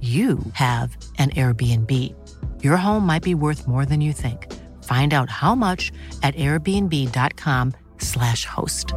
[0.00, 2.14] you have an Airbnb.
[2.62, 4.46] Your home might be worth more than you think.
[4.84, 5.90] Find out how much
[6.22, 8.94] at airbnb.com/slash host.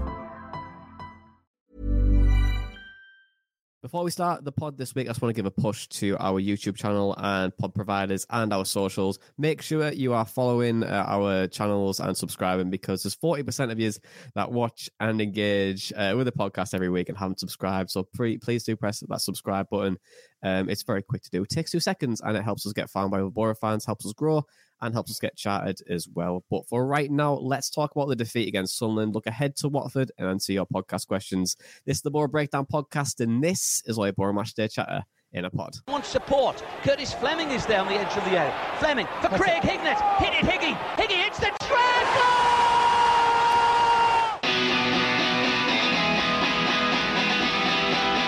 [3.82, 6.16] Before we start the pod this week, I just want to give a push to
[6.20, 9.18] our YouTube channel and pod providers and our socials.
[9.40, 13.92] Make sure you are following uh, our channels and subscribing because there's 40% of you
[14.36, 17.90] that watch and engage uh, with the podcast every week and haven't subscribed.
[17.90, 19.98] So pre- please do press that subscribe button.
[20.44, 21.44] Um, it's very quick to do.
[21.44, 24.06] It takes two seconds and it helps us get found by the Boro fans, helps
[24.06, 24.44] us grow,
[24.81, 26.44] and helps us get chatted as well.
[26.50, 29.14] But for right now, let's talk about the defeat against Sunderland.
[29.14, 31.56] Look ahead to Watford and answer your podcast questions.
[31.86, 35.03] This is the Boro Breakdown podcast, and this is why Boro Match Day Chatter
[35.34, 35.75] in a pod.
[35.88, 36.64] Want support.
[36.84, 38.53] Curtis Fleming is there on the edge of the area.
[38.80, 40.02] Fleming for Craig Hignett.
[40.17, 40.75] Hit it, Higgy.
[40.95, 41.81] Higgy hits the treble!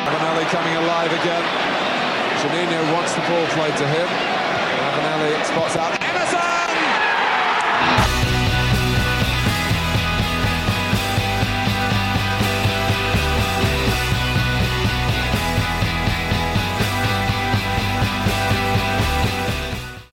[0.06, 1.73] Ravanelli coming alive again.
[2.44, 4.06] Juninho wants the ball played to him.
[4.06, 6.40] Ravanelli spots out Emerson!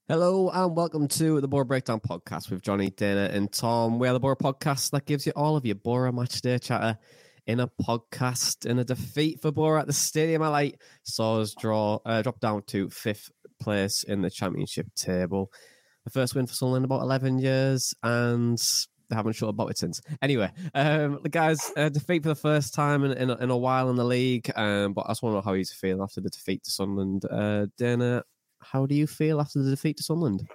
[0.07, 3.99] Hello and welcome to the Boro Breakdown podcast with Johnny, Dana, and Tom.
[3.99, 6.97] We are the Boro podcast that gives you all of your Boro match day chatter
[7.51, 8.65] in a podcast.
[8.65, 10.69] In a defeat for Boro at the Stadium LA
[11.03, 13.31] saw us draw uh, drop down to fifth
[13.61, 15.53] place in the championship table.
[16.05, 18.57] The first win for Sunderland in about eleven years, and
[19.09, 20.01] they haven't shut about it since.
[20.23, 23.91] Anyway, um, the guys uh, defeat for the first time in, in, in, a while
[23.91, 24.49] in the league.
[24.55, 27.25] Um, but I just want to know how he's feel after the defeat to Sunderland.
[27.29, 28.23] Uh, Dana,
[28.61, 30.47] how do you feel after the defeat to Sunderland?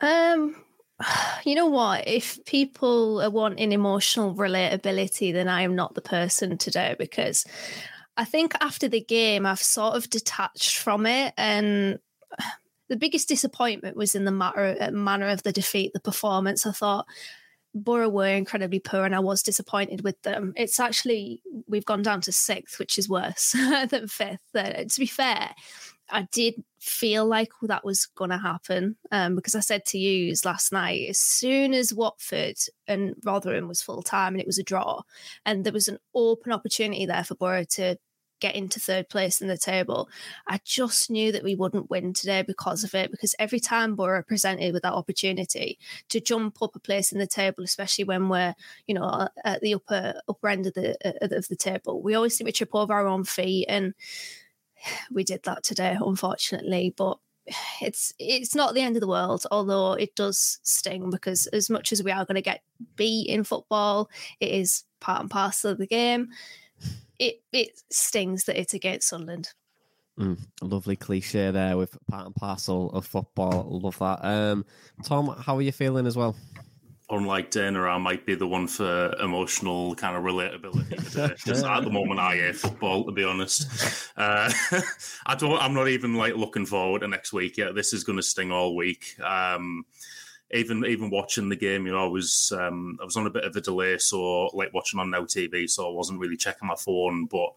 [0.00, 0.54] Um,
[1.44, 2.06] you know what?
[2.06, 6.98] If people are wanting emotional relatability, then I am not the person to do it
[6.98, 7.44] because
[8.16, 11.34] I think after the game, I've sort of detached from it.
[11.36, 11.98] And
[12.88, 16.66] the biggest disappointment was in the matter, uh, manner of the defeat, the performance.
[16.66, 17.06] I thought
[17.74, 20.52] Boro were incredibly poor and I was disappointed with them.
[20.56, 23.52] It's actually, we've gone down to sixth, which is worse
[23.90, 24.40] than fifth.
[24.54, 25.54] Uh, to be fair,
[26.10, 30.34] I did feel like that was going to happen um, because I said to you
[30.44, 34.62] last night, as soon as Watford and Rotherham was full time and it was a
[34.62, 35.02] draw,
[35.44, 37.96] and there was an open opportunity there for Boro to
[38.40, 40.08] get into third place in the table,
[40.46, 43.10] I just knew that we wouldn't win today because of it.
[43.10, 47.26] Because every time Boro presented with that opportunity to jump up a place in the
[47.26, 48.54] table, especially when we're
[48.86, 52.46] you know at the upper upper end of the of the table, we always seem
[52.46, 53.94] to trip over our own feet and
[55.10, 56.94] we did that today, unfortunately.
[56.96, 57.18] But
[57.80, 61.92] it's it's not the end of the world, although it does sting because as much
[61.92, 62.62] as we are going to get
[62.96, 66.28] beat in football, it is part and parcel of the game.
[67.18, 69.52] It it stings that it's against Sunderland.
[70.18, 73.80] Mm, lovely cliche there with part and parcel of football.
[73.82, 74.24] Love that.
[74.24, 74.64] Um,
[75.04, 76.34] Tom, how are you feeling as well?
[77.10, 81.34] Unlike or I might be the one for emotional kind of relatability today.
[81.34, 83.66] Because at the moment, I hate football, to be honest.
[84.18, 84.50] Uh,
[85.26, 85.62] I don't.
[85.62, 87.76] I'm not even like looking forward to next week yet.
[87.76, 89.14] This is going to sting all week.
[89.22, 89.84] Um,
[90.50, 93.44] even even watching the game, you know, I was um, I was on a bit
[93.44, 96.74] of a delay, so like watching on Now TV, so I wasn't really checking my
[96.74, 97.50] phone, but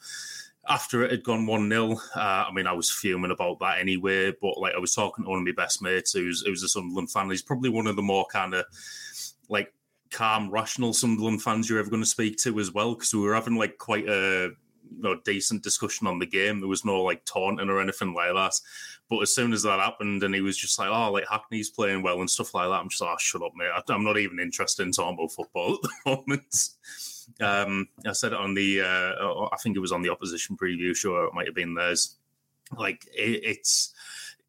[0.70, 4.32] after it had gone 1 0, uh, I mean, I was fuming about that anyway.
[4.40, 7.12] But like, I was talking to one of my best mates who's, who's a Sunderland
[7.12, 7.30] fan.
[7.30, 8.66] He's probably one of the more kind of
[9.52, 9.72] like
[10.10, 12.96] calm, rational Sunderland fans you're ever going to speak to as well.
[12.96, 14.52] Because we were having like quite a
[14.92, 16.60] you know, decent discussion on the game.
[16.60, 18.54] There was no like taunting or anything like that.
[19.10, 22.04] But as soon as that happened, and he was just like, "Oh, like Hackney's playing
[22.04, 23.70] well and stuff like that," I'm just like, "Oh, shut up, mate!
[23.90, 26.70] I'm not even interested in talking about football at the moment."
[27.40, 30.96] Um, I said it on the, uh, I think it was on the opposition preview
[30.96, 31.24] show.
[31.26, 32.18] It might have been theirs.
[32.78, 33.94] like it, it's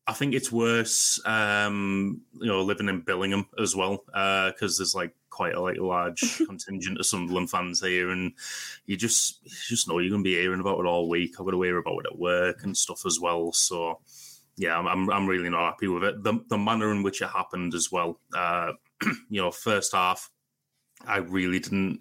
[0.06, 4.94] I think it's worse, um, you know, living in Billingham as well, because uh, there's
[4.94, 8.32] like quite a like large contingent of Sunderland fans here, and
[8.86, 11.36] you just you just know you're going to be hearing about it all week.
[11.38, 13.52] I've got to hear about it at work and stuff as well.
[13.52, 14.00] So,
[14.56, 16.22] yeah, I'm I'm really not happy with it.
[16.24, 18.18] The the manner in which it happened as well.
[18.34, 18.72] Uh,
[19.30, 20.30] you know, first half,
[21.06, 22.00] I really didn't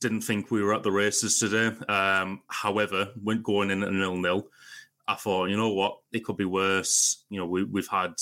[0.00, 1.76] didn't think we were at the races today.
[1.88, 4.48] Um, however, went going in at nil nil
[5.10, 7.24] I thought, you know what, it could be worse.
[7.30, 8.12] You know, we, we've had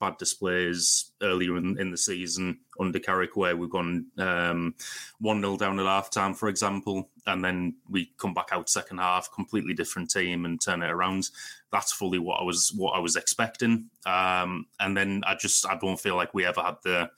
[0.00, 4.72] bad displays earlier in, in the season under Carrick where we've gone um,
[5.18, 8.98] 1 0 down at half time, for example, and then we come back out second
[8.98, 11.28] half, completely different team and turn it around.
[11.72, 13.90] That's fully what I was what I was expecting.
[14.06, 17.10] Um, and then I just I don't feel like we ever had the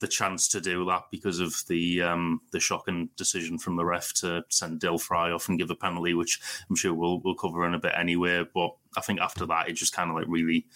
[0.00, 4.12] the chance to do that because of the um, the shocking decision from the ref
[4.14, 7.66] to send Dael Fry off and give a penalty, which I'm sure we'll we'll cover
[7.66, 8.44] in a bit anyway.
[8.52, 10.66] But I think after that, it just kind of like really,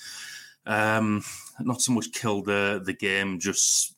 [0.66, 1.24] um,
[1.60, 3.96] not so much killed the the game, just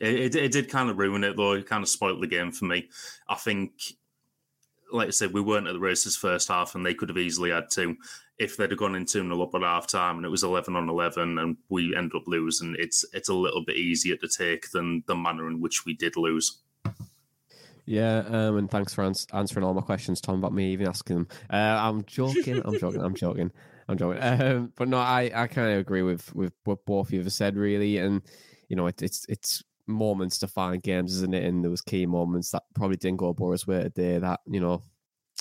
[0.00, 1.52] it, it, it did kind of ruin it though.
[1.52, 2.88] It kind of spoiled the game for me.
[3.28, 3.72] I think,
[4.92, 7.50] like I said, we weren't at the races first half, and they could have easily
[7.50, 7.96] had two
[8.38, 10.76] if they'd have gone in 2 0 up at half time and it was 11
[10.76, 14.70] on 11 and we end up losing, it's it's a little bit easier to take
[14.70, 16.60] than the manner in which we did lose.
[17.86, 21.16] Yeah, um, and thanks for ans- answering all my questions, Tom, about me even asking
[21.16, 21.28] them.
[21.48, 23.52] Uh, I'm joking, I'm joking, I'm joking,
[23.88, 24.22] I'm joking.
[24.22, 27.32] Um, but no, I, I kind of agree with, with what both of you have
[27.32, 27.98] said, really.
[27.98, 28.22] And,
[28.68, 31.44] you know, it, it's it's moments to find games, isn't it?
[31.44, 34.82] And there was key moments that probably didn't go Boro's way today that, you know,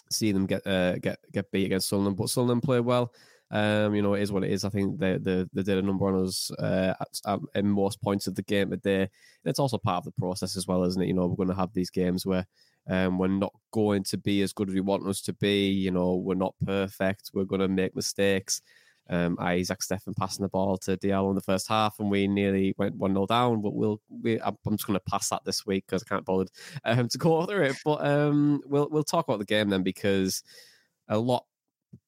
[0.10, 3.13] see them get uh, get get beat against Sunderland, but Sunderland play well.
[3.52, 4.66] Um, you know, it is what it is.
[4.66, 8.02] I think they they, they did a number on us uh, at, at, in most
[8.02, 9.10] points of the game today.
[9.44, 11.07] It's also part of the process as well, isn't it?
[11.07, 12.46] You know, we're going to have these games where
[12.90, 15.69] um, we're not going to be as good as we want us to be.
[15.69, 17.31] You know, we're not perfect.
[17.34, 18.62] We're going to make mistakes
[19.10, 22.74] um, Isaac Steffen passing the ball to Diallo in the first half, and we nearly
[22.78, 23.62] went one 0 down.
[23.62, 26.48] But we'll, we, I'm just going to pass that this week because I can't bother
[26.84, 27.78] um, to go through it.
[27.84, 30.44] But um, we'll we'll talk about the game then because
[31.07, 31.46] a lot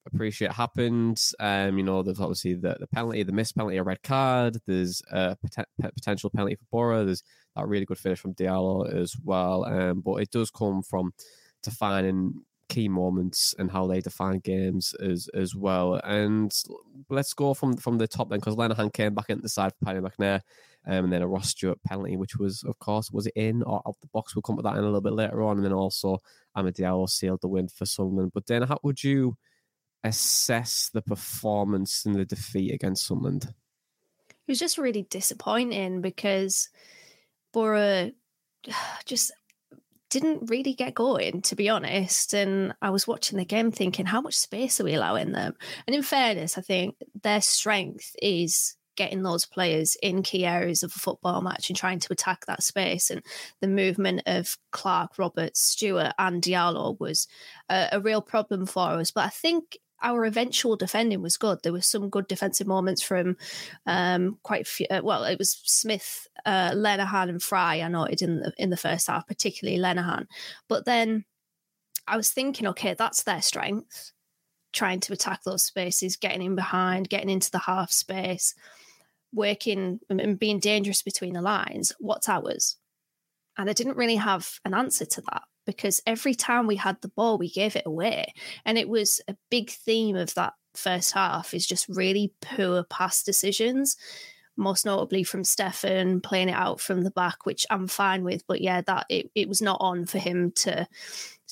[0.06, 1.22] appreciate happened.
[1.40, 4.58] Um, you know, there's obviously the, the penalty, the missed penalty, a red card.
[4.66, 7.06] There's a pot- potential penalty for Boro.
[7.06, 7.24] There's
[7.56, 9.66] that really good finish from Diallo as well.
[9.66, 11.14] Um, but it does come from
[11.64, 15.96] defining key moments and how they define games as as well.
[16.04, 16.54] And
[17.10, 19.86] let's go from from the top then, because Lenihan came back into the side for
[19.86, 20.42] Paddy McNair,
[20.88, 23.82] um, and then a Ross Stewart penalty, which was, of course, was it in or
[23.86, 24.36] out the box?
[24.36, 25.58] We'll come to that in a little bit later on.
[25.58, 26.20] And then also
[26.56, 28.32] Amad sealed the win for Sunderland.
[28.34, 29.38] But then, how would you
[30.04, 33.54] assess the performance in the defeat against Sunderland?
[34.30, 36.70] It was just really disappointing because
[37.52, 38.12] Boro
[39.06, 39.32] just
[40.10, 42.34] didn't really get going, to be honest.
[42.34, 45.56] And I was watching the game thinking, how much space are we allowing them?
[45.86, 50.92] And in fairness, I think their strength is getting those players in key areas of
[50.96, 53.10] a football match and trying to attack that space.
[53.10, 53.24] And
[53.62, 57.28] the movement of Clarke, Roberts, Stewart, and Diallo was
[57.70, 59.12] a, a real problem for us.
[59.12, 61.60] But I think our eventual defending was good.
[61.64, 63.38] There were some good defensive moments from
[63.86, 64.88] um, quite a few.
[64.90, 67.82] Uh, well, it was Smith, uh, Lenihan, and Fry.
[67.82, 70.28] I noted in the in the first half, particularly Lenihan.
[70.68, 71.26] But then
[72.08, 74.12] I was thinking, okay, that's their strength,
[74.72, 78.54] trying to attack those spaces, getting in behind, getting into the half space,
[79.34, 81.92] working and being dangerous between the lines.
[82.00, 82.78] What's ours?
[83.58, 87.10] And I didn't really have an answer to that because every time we had the
[87.10, 88.34] ball, we gave it away.
[88.66, 93.22] And it was a big theme of that first half is just really poor pass
[93.22, 93.98] decisions,
[94.56, 98.48] most notably from Steffen playing it out from the back, which I'm fine with.
[98.48, 100.88] But yeah, that it, it was not on for him to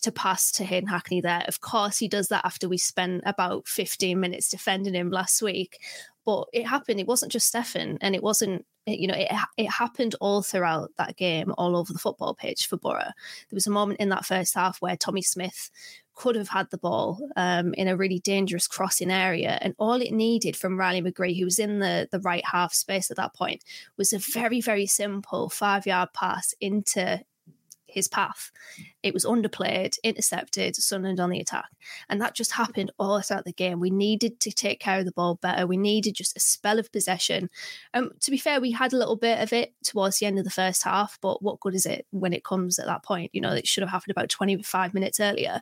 [0.02, 1.44] to pass to Hayden Hackney there.
[1.48, 5.80] Of course, he does that after we spent about 15 minutes defending him last week.
[6.26, 7.00] But it happened.
[7.00, 11.18] It wasn't just Steffen, and it wasn't you know, it, it happened all throughout that
[11.18, 13.00] game, all over the football pitch for Boro.
[13.00, 13.14] There
[13.52, 15.72] was a moment in that first half where Tommy Smith
[16.14, 20.12] could have had the ball um, in a really dangerous crossing area, and all it
[20.12, 23.64] needed from Riley McGree, who was in the the right half space at that point,
[23.98, 27.22] was a very very simple five yard pass into
[27.96, 28.52] his path.
[29.02, 31.70] It was underplayed, intercepted, Sunderland on the attack.
[32.10, 33.80] And that just happened all throughout the game.
[33.80, 35.66] We needed to take care of the ball better.
[35.66, 37.50] We needed just a spell of possession.
[37.94, 40.46] Um, to be fair, we had a little bit of it towards the end of
[40.46, 43.32] the first half, but what good is it when it comes at that point?
[43.34, 45.62] You know, it should have happened about 25 minutes earlier.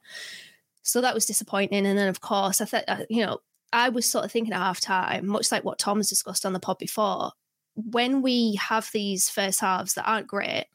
[0.82, 1.86] So that was disappointing.
[1.86, 3.40] And then, of course, I thought, uh, you know,
[3.72, 6.60] I was sort of thinking at half time, much like what Tom's discussed on the
[6.60, 7.32] pod before,
[7.76, 10.66] when we have these first halves that aren't great,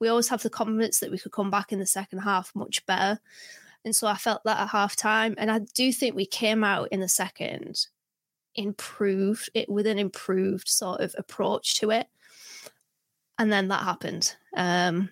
[0.00, 2.84] we always have the confidence that we could come back in the second half much
[2.86, 3.20] better.
[3.84, 5.34] And so I felt that at half time.
[5.38, 7.86] And I do think we came out in the second
[8.54, 12.08] improved it with an improved sort of approach to it.
[13.38, 14.34] And then that happened.
[14.56, 15.10] Um,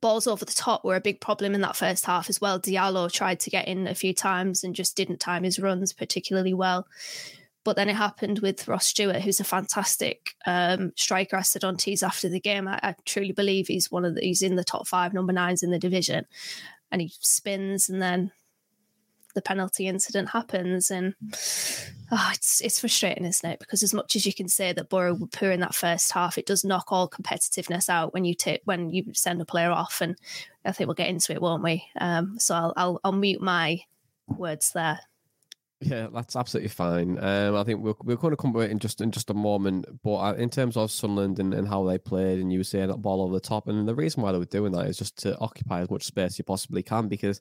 [0.00, 2.60] balls over the top were a big problem in that first half as well.
[2.60, 6.52] Diallo tried to get in a few times and just didn't time his runs particularly
[6.52, 6.86] well.
[7.62, 11.36] But then it happened with Ross Stewart, who's a fantastic um, striker.
[11.36, 14.22] I said on tees after the game, I, I, truly believe he's one of the,
[14.22, 16.24] he's in the top five number nines in the division,
[16.90, 18.32] and he spins and then
[19.34, 21.14] the penalty incident happens, and
[22.10, 23.58] oh, it's it's frustrating, isn't it?
[23.60, 26.38] Because as much as you can say that Boro were poor in that first half,
[26.38, 30.00] it does knock all competitiveness out when you take when you send a player off,
[30.00, 30.16] and
[30.64, 31.84] I think we'll get into it, won't we?
[32.00, 33.80] Um, so I'll, I'll I'll mute my
[34.26, 35.00] words there.
[35.82, 37.18] Yeah, that's absolutely fine.
[37.24, 39.34] Um, I think we'll we're going to come to it in just in just a
[39.34, 39.86] moment.
[40.02, 42.88] But uh, in terms of Sunderland and, and how they played, and you were saying
[42.88, 45.16] that ball over the top, and the reason why they were doing that is just
[45.22, 47.08] to occupy as much space you possibly can.
[47.08, 47.40] Because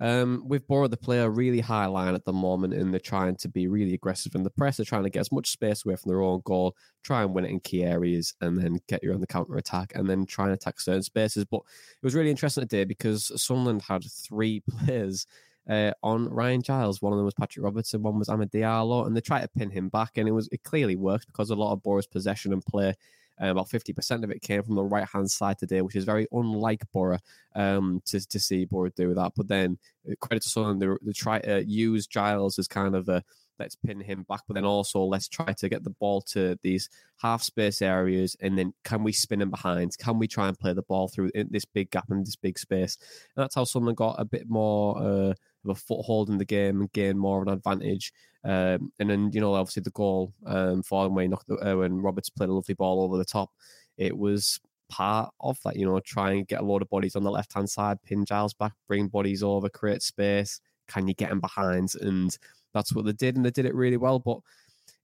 [0.00, 3.48] um, we've borrowed the player really high line at the moment, and they're trying to
[3.48, 4.78] be really aggressive in the press.
[4.78, 6.74] They're trying to get as much space away from their own goal,
[7.04, 9.92] try and win it in key areas, and then get you on the counter attack,
[9.94, 11.44] and then try and attack certain spaces.
[11.44, 15.24] But it was really interesting today because Sunderland had three players
[15.68, 17.02] uh, on Ryan Giles.
[17.02, 19.70] One of them was Patrick Robertson, one was Amad Diallo, and they tried to pin
[19.70, 22.64] him back, and it was it clearly worked because a lot of Boro's possession and
[22.64, 22.94] play.
[23.38, 26.26] Uh, about 50% of it came from the right hand side today, which is very
[26.32, 27.18] unlike Boro
[27.54, 29.32] um, to, to see Boro do that.
[29.36, 29.76] But then,
[30.10, 33.22] uh, credit to someone, they, they try to use Giles as kind of a
[33.58, 36.88] let's pin him back, but then also let's try to get the ball to these
[37.18, 39.96] half space areas, and then can we spin him behind?
[39.98, 42.98] Can we try and play the ball through this big gap and this big space?
[43.36, 45.34] And that's how someone got a bit more uh,
[45.68, 48.12] a foothold in the game and gain more of an advantage.
[48.44, 52.00] Um, and then you know obviously the goal um, for when knocked the, uh, when
[52.00, 53.50] Roberts played a lovely ball over the top,
[53.96, 55.76] it was part of that.
[55.76, 58.24] You know, try and get a load of bodies on the left hand side, pin
[58.24, 60.60] Giles back, bring bodies over, create space.
[60.88, 61.92] Can you get them behind?
[62.00, 62.36] And
[62.72, 64.18] that's what they did, and they did it really well.
[64.18, 64.38] But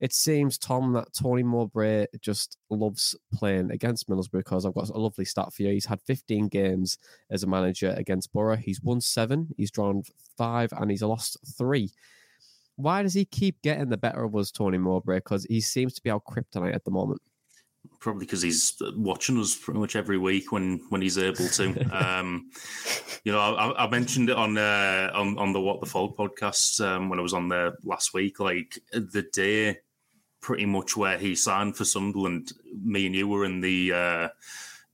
[0.03, 4.99] it seems, Tom, that Tony Mowbray just loves playing against Middlesbrough because I've got a
[4.99, 5.69] lovely stat for you.
[5.69, 6.99] He's had 15 games
[7.31, 8.57] as a manager against Boro.
[8.57, 10.03] He's won seven, he's drawn
[10.37, 11.89] five, and he's lost three.
[12.75, 15.19] Why does he keep getting the better of us, Tony Mowbray?
[15.19, 17.23] Because he seems to be our kryptonite at the moment.
[18.01, 21.85] Probably because he's watching us pretty much every week when when he's able to.
[21.93, 22.51] um,
[23.23, 26.85] you know, I, I, mentioned it on uh, on on the What the Fog podcast
[26.85, 28.41] um, when I was on there last week.
[28.41, 29.79] Like the day
[30.43, 32.53] pretty much where he signed for Sunderland.
[32.85, 34.29] Me and you were in the uh,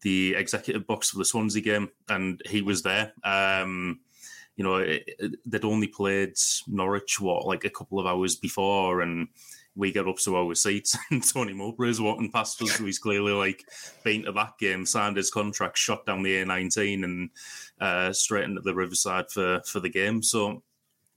[0.02, 3.12] the executive box for the Swansea game, and he was there.
[3.25, 4.00] Um,
[4.55, 6.35] you know, it, it, they'd only played
[6.69, 9.28] Norwich what like a couple of hours before, and
[9.75, 12.76] we get up to our seats, and Tony Mowbray's walking past us.
[12.76, 13.64] He's clearly like
[14.05, 17.31] been to that game, signed his contract, shot down the A19, and
[17.81, 20.23] uh, straight into the Riverside for for the game.
[20.23, 20.62] So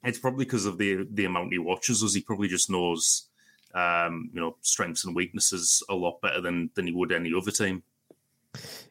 [0.04, 2.14] it's probably because of the the amount he watches us.
[2.14, 3.28] He probably just knows
[3.76, 7.52] um, you know, strengths and weaknesses a lot better than than he would any other
[7.52, 7.84] team.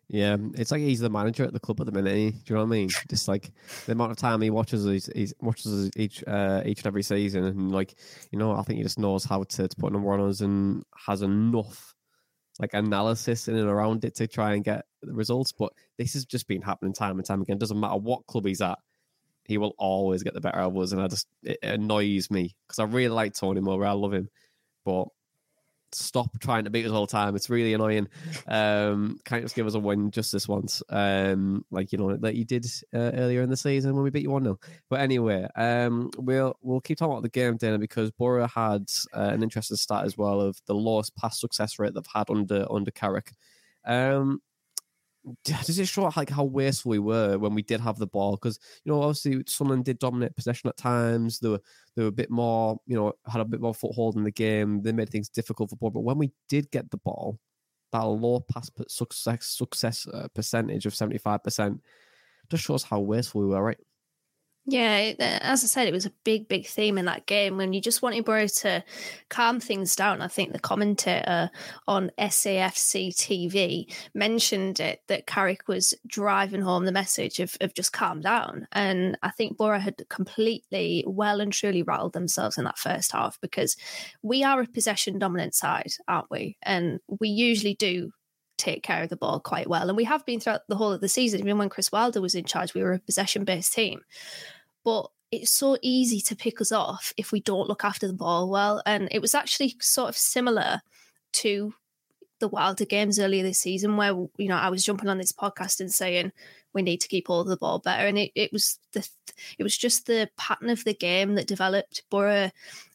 [0.08, 2.32] Yeah, it's like he's the manager at the club at the minute.
[2.32, 2.88] Do you know what I mean?
[3.08, 3.52] Just like
[3.86, 7.44] the amount of time he watches, he's, he watches each uh, each and every season,
[7.44, 7.94] and like
[8.32, 10.82] you know, I think he just knows how to, to put number on us and
[11.06, 11.94] has enough
[12.58, 15.52] like analysis in and around it to try and get the results.
[15.52, 17.56] But this has just been happening time and time again.
[17.56, 18.78] It doesn't matter what club he's at,
[19.44, 22.78] he will always get the better of us, and I just it annoys me because
[22.78, 23.88] I really like Tony Mowbray.
[23.88, 24.28] I love him,
[24.84, 25.08] but
[25.92, 27.34] stop trying to beat us all the time.
[27.36, 28.08] It's really annoying.
[28.46, 32.34] Um, can't just give us a win just this once, um, like you know that
[32.34, 34.58] you did uh, earlier in the season when we beat you one 0
[34.88, 39.30] But anyway, um, we'll we'll keep talking about the game, Dana, because Boro had uh,
[39.32, 42.90] an interesting stat as well of the lowest pass success rate they've had under under
[42.90, 43.32] Carrick.
[43.84, 44.40] Um,
[45.44, 48.32] does it show like how wasteful we were when we did have the ball?
[48.32, 51.40] Because you know, obviously, Sunderland did dominate possession at times.
[51.40, 51.60] They were
[51.96, 54.82] they were a bit more, you know, had a bit more foothold in the game.
[54.82, 55.90] They made things difficult for ball.
[55.90, 57.38] But when we did get the ball,
[57.92, 61.80] that low pass success success uh, percentage of seventy five percent
[62.50, 63.78] just shows how wasteful we were, right?
[64.66, 67.80] Yeah, as I said, it was a big, big theme in that game when you
[67.80, 68.84] just wanted Boro to
[69.30, 70.20] calm things down.
[70.20, 71.50] I think the commentator
[71.88, 77.92] on SAFC TV mentioned it that Carrick was driving home the message of, of just
[77.92, 78.68] calm down.
[78.70, 83.40] And I think Boro had completely, well and truly rattled themselves in that first half
[83.40, 83.76] because
[84.22, 86.58] we are a possession dominant side, aren't we?
[86.62, 88.12] And we usually do
[88.60, 89.88] take care of the ball quite well.
[89.88, 91.40] And we have been throughout the whole of the season.
[91.40, 94.02] Even when Chris Wilder was in charge, we were a possession based team.
[94.84, 98.50] But it's so easy to pick us off if we don't look after the ball
[98.50, 98.82] well.
[98.86, 100.82] And it was actually sort of similar
[101.32, 101.74] to
[102.40, 105.80] the Wilder games earlier this season where you know I was jumping on this podcast
[105.80, 106.32] and saying
[106.72, 109.06] we need to keep of the ball better, and it, it was the
[109.58, 112.02] it was just the pattern of the game that developed.
[112.10, 112.50] Boro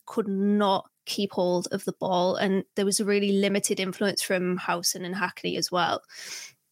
[0.06, 4.58] could not keep hold of the ball, and there was a really limited influence from
[4.58, 6.02] Howson and Hackney as well,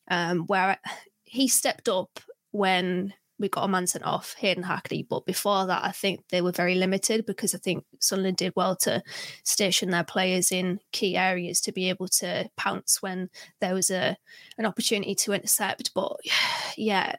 [0.09, 0.77] um, where
[1.23, 2.19] he stepped up
[2.51, 5.05] when we got a man sent off, Hayden Hackney.
[5.07, 8.75] But before that, I think they were very limited because I think Sunderland did well
[8.77, 9.03] to
[9.43, 14.17] station their players in key areas to be able to pounce when there was a
[14.57, 15.93] an opportunity to intercept.
[15.93, 16.17] But
[16.77, 17.15] yeah,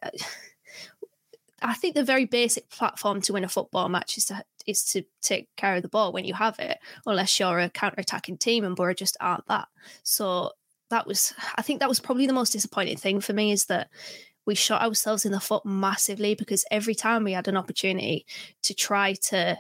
[1.63, 5.03] I think the very basic platform to win a football match is to is to
[5.23, 8.65] take care of the ball when you have it, unless you're a counter attacking team,
[8.65, 9.69] and Boro just aren't that.
[10.03, 10.53] So
[10.91, 13.89] that was, I think, that was probably the most disappointing thing for me is that
[14.47, 18.27] we shot ourselves in the foot massively because every time we had an opportunity
[18.63, 19.57] to try to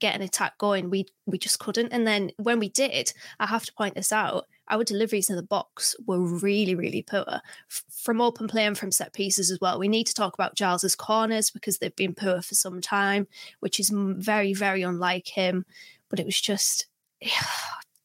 [0.00, 1.92] get an attack going, we we just couldn't.
[1.92, 5.42] And then when we did, I have to point this out, our deliveries in the
[5.42, 9.78] box were really, really poor from open play and from set pieces as well.
[9.78, 13.28] We need to talk about Giles's corners because they've been poor for some time,
[13.60, 15.66] which is very, very unlike him.
[16.08, 16.86] But it was just.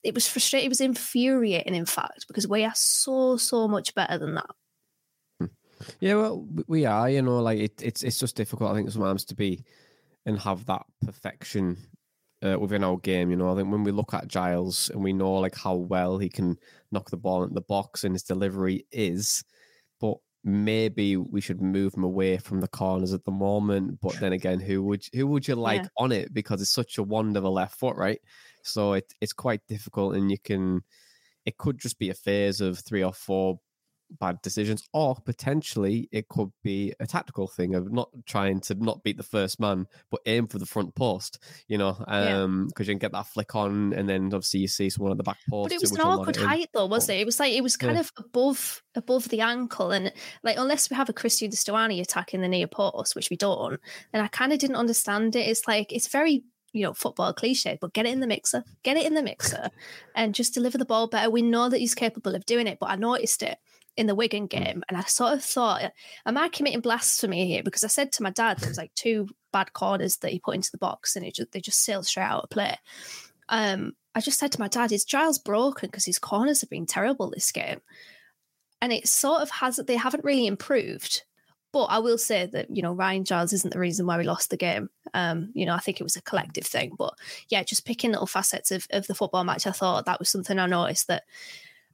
[0.03, 0.67] It was frustrating.
[0.67, 4.49] It was infuriating, in fact, because we are so, so much better than that.
[5.37, 5.45] Hmm.
[5.99, 7.09] Yeah, well, we are.
[7.09, 8.71] You know, like it, it's it's just difficult.
[8.71, 9.65] I think sometimes to be
[10.25, 11.77] and have that perfection
[12.43, 13.29] uh, within our game.
[13.29, 16.17] You know, I think when we look at Giles and we know like how well
[16.17, 16.57] he can
[16.91, 19.43] knock the ball into the box and his delivery is,
[19.99, 23.99] but maybe we should move him away from the corners at the moment.
[24.01, 25.89] But then again, who would who would you like yeah.
[25.97, 28.19] on it because it's such a wonderful left foot, right?
[28.63, 30.81] So it it's quite difficult, and you can.
[31.45, 33.57] It could just be a phase of three or four
[34.19, 39.03] bad decisions, or potentially it could be a tactical thing of not trying to not
[39.03, 42.83] beat the first man, but aim for the front post, you know, because um, yeah.
[42.83, 45.37] you can get that flick on, and then obviously you see someone at the back
[45.49, 45.69] post.
[45.69, 47.19] But it was an awkward height, though, was it?
[47.19, 48.01] It was like it was kind yeah.
[48.01, 50.11] of above above the ankle, and
[50.43, 53.79] like unless we have a Christian Stuani attacking the near post, which we don't,
[54.11, 55.47] then I kind of didn't understand it.
[55.47, 58.97] It's like it's very you know, football cliche, but get it in the mixer, get
[58.97, 59.71] it in the mixer
[60.15, 61.29] and just deliver the ball better.
[61.29, 63.57] We know that he's capable of doing it, but I noticed it
[63.97, 64.47] in the Wigan hmm.
[64.47, 65.91] game, and I sort of thought,
[66.25, 67.63] am I committing blasphemy here?
[67.63, 70.55] Because I said to my dad, there was like two bad corners that he put
[70.55, 72.77] into the box, and it just, they just sailed straight out of play.
[73.49, 76.85] Um, I just said to my dad, is Giles broken because his corners have been
[76.85, 77.81] terrible this game?
[78.81, 81.23] And it sort of has they haven't really improved.
[81.73, 84.49] But I will say that you know Ryan Giles isn't the reason why we lost
[84.49, 84.89] the game.
[85.13, 86.93] Um, you know I think it was a collective thing.
[86.97, 87.13] But
[87.49, 90.57] yeah, just picking little facets of, of the football match, I thought that was something
[90.57, 91.23] I noticed that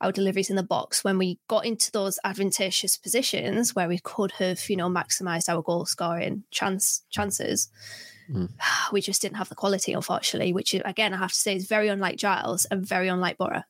[0.04, 4.32] our deliveries in the box when we got into those advantageous positions where we could
[4.34, 7.70] have, you know, maximized our goal scoring chance chances.
[8.30, 8.50] Mm.
[8.92, 11.88] We just didn't have the quality, unfortunately, which again I have to say is very
[11.88, 13.64] unlike Giles and very unlike Boro.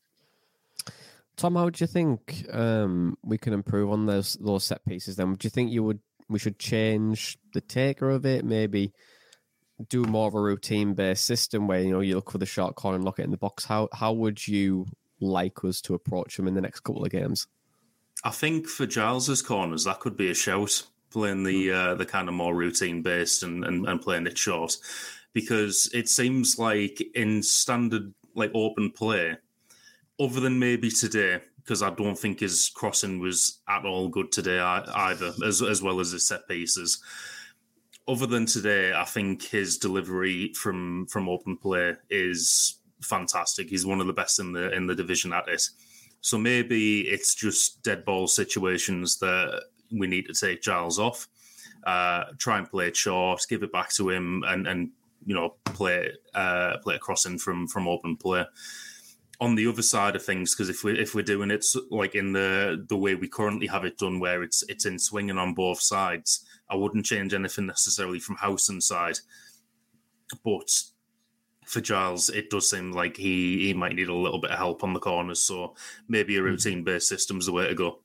[1.37, 5.15] Tom, how do you think um, we can improve on those those set pieces?
[5.15, 8.43] Then, do you think you would we should change the taker of it?
[8.43, 8.93] Maybe
[9.89, 12.75] do more of a routine based system where you know you look for the short
[12.75, 13.65] corner and lock it in the box.
[13.65, 14.85] How how would you
[15.23, 17.47] like us to approach them in the next couple of games?
[18.23, 21.75] I think for Giles's corners, that could be a shout playing the hmm.
[21.75, 24.77] uh, the kind of more routine based and, and, and playing it short
[25.33, 29.37] because it seems like in standard like open play,
[30.19, 34.59] other than maybe today, because I don't think his crossing was at all good today
[34.59, 37.01] either, as as well as his set pieces.
[38.07, 43.69] Other than today, I think his delivery from from open play is fantastic.
[43.69, 45.63] He's one of the best in the in the division at it.
[46.21, 51.27] So maybe it's just dead ball situations that we need to take Giles off,
[51.85, 54.89] uh, try and play it short, give it back to him, and and
[55.25, 58.45] you know play uh, play a crossing from from open play.
[59.41, 62.31] On the other side of things, because if we if we're doing it like in
[62.31, 65.81] the the way we currently have it done, where it's it's in swinging on both
[65.81, 69.19] sides, I wouldn't change anything necessarily from Howson's side,
[70.45, 70.71] but
[71.65, 74.83] for Giles, it does seem like he he might need a little bit of help
[74.83, 75.41] on the corners.
[75.41, 75.75] So
[76.07, 76.45] maybe a hmm.
[76.45, 77.99] routine based system is the way to go.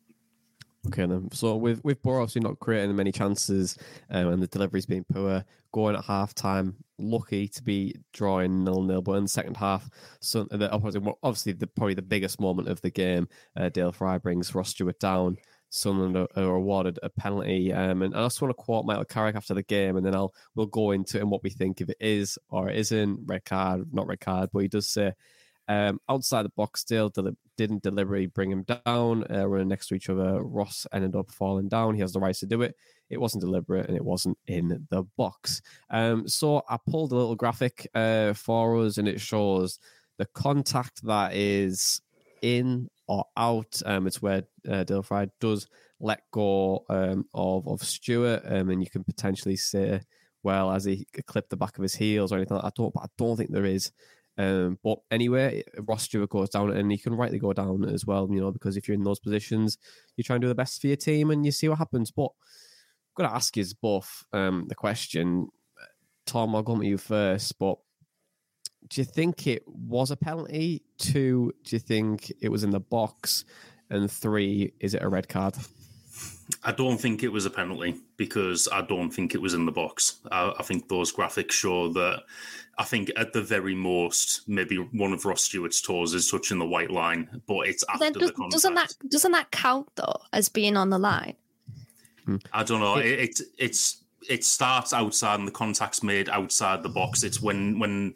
[0.87, 1.31] Okay, then.
[1.33, 3.77] So with with Boro obviously not creating many chances
[4.11, 8.83] um, and the delivery's being poor, going at half time, lucky to be drawing nil
[8.83, 9.03] nil.
[9.03, 9.89] But in the second half,
[10.21, 14.55] so the, obviously the probably the biggest moment of the game, uh, Dael Fry brings
[14.55, 15.37] Ross Stewart down.
[15.71, 17.73] Sunderland are, awarded a penalty.
[17.73, 20.35] Um, and I just want to quote Michael Carrick after the game, and then I'll
[20.55, 23.93] we'll go into and what we think if it is or it isn't red card,
[23.93, 24.51] not red card.
[24.53, 25.13] But he does say
[25.69, 29.95] um, outside the box still deli- didn't deliberately bring him down, uh, running next to
[29.95, 30.43] each other.
[30.43, 31.95] Ross ended up falling down.
[31.95, 32.75] He has the right to do it.
[33.11, 35.61] It wasn't deliberate and it wasn't in the box.
[35.91, 39.79] Um, so I pulled a little graphic uh, for us, and it shows
[40.17, 42.01] the contact that is
[42.43, 43.81] in or out.
[43.85, 45.69] Um, it's where uh, Dael Fry does
[46.01, 50.01] let go um, of of Stewart, um, and you can potentially say,
[50.43, 52.57] well, as he clipped the back of his heels or anything.
[52.57, 52.69] Like that.
[52.69, 53.93] I don't, but I don't think there is.
[54.37, 58.29] Um, but anyway, Ross Stewart goes down, and he can rightly go down as well.
[58.31, 59.79] You know, because if you're in those positions,
[60.17, 62.11] you try and do the best for your team, and you see what happens.
[62.11, 65.49] But I'm going to ask you both um, the question.
[66.25, 67.79] Tom, I'll go with you first, but
[68.89, 70.83] do you think it was a penalty?
[70.99, 73.45] Two, do you think it was in the box?
[73.91, 75.57] And three, is it a red card?
[76.65, 79.73] I don't think it was a penalty because I don't think it was in the
[79.73, 80.21] box.
[80.33, 82.23] I, I, think those graphics show that
[82.79, 86.67] I think at the very most, maybe one of Ross Stewart's toes is touching the
[86.67, 88.53] white line, but it's after does, the contact.
[88.53, 91.37] Doesn't that doesn't that count though as being on the line?
[92.53, 92.95] I don't know.
[92.95, 93.01] Hmm.
[93.01, 97.23] It, it it's it starts outside and the contact's made outside the box.
[97.23, 98.15] It's when when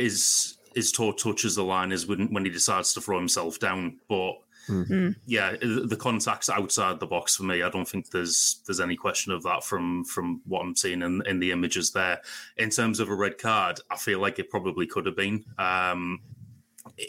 [0.00, 3.98] his his toe touches the line is when when he decides to throw himself down.
[4.08, 4.34] But
[4.68, 5.10] mm-hmm.
[5.26, 7.62] yeah, the contact's outside the box for me.
[7.62, 11.22] I don't think there's there's any question of that from from what I'm seeing in,
[11.26, 12.20] in the images there.
[12.56, 15.44] In terms of a red card, I feel like it probably could have been.
[15.58, 16.20] Um,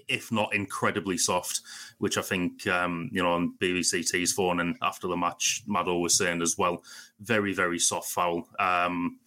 [0.07, 1.61] if not incredibly soft,
[1.97, 5.99] which I think um, you know on BBC T's phone and after the match, Maddo
[6.01, 6.83] was saying as well.
[7.19, 8.47] Very very soft foul.
[8.59, 9.19] Um,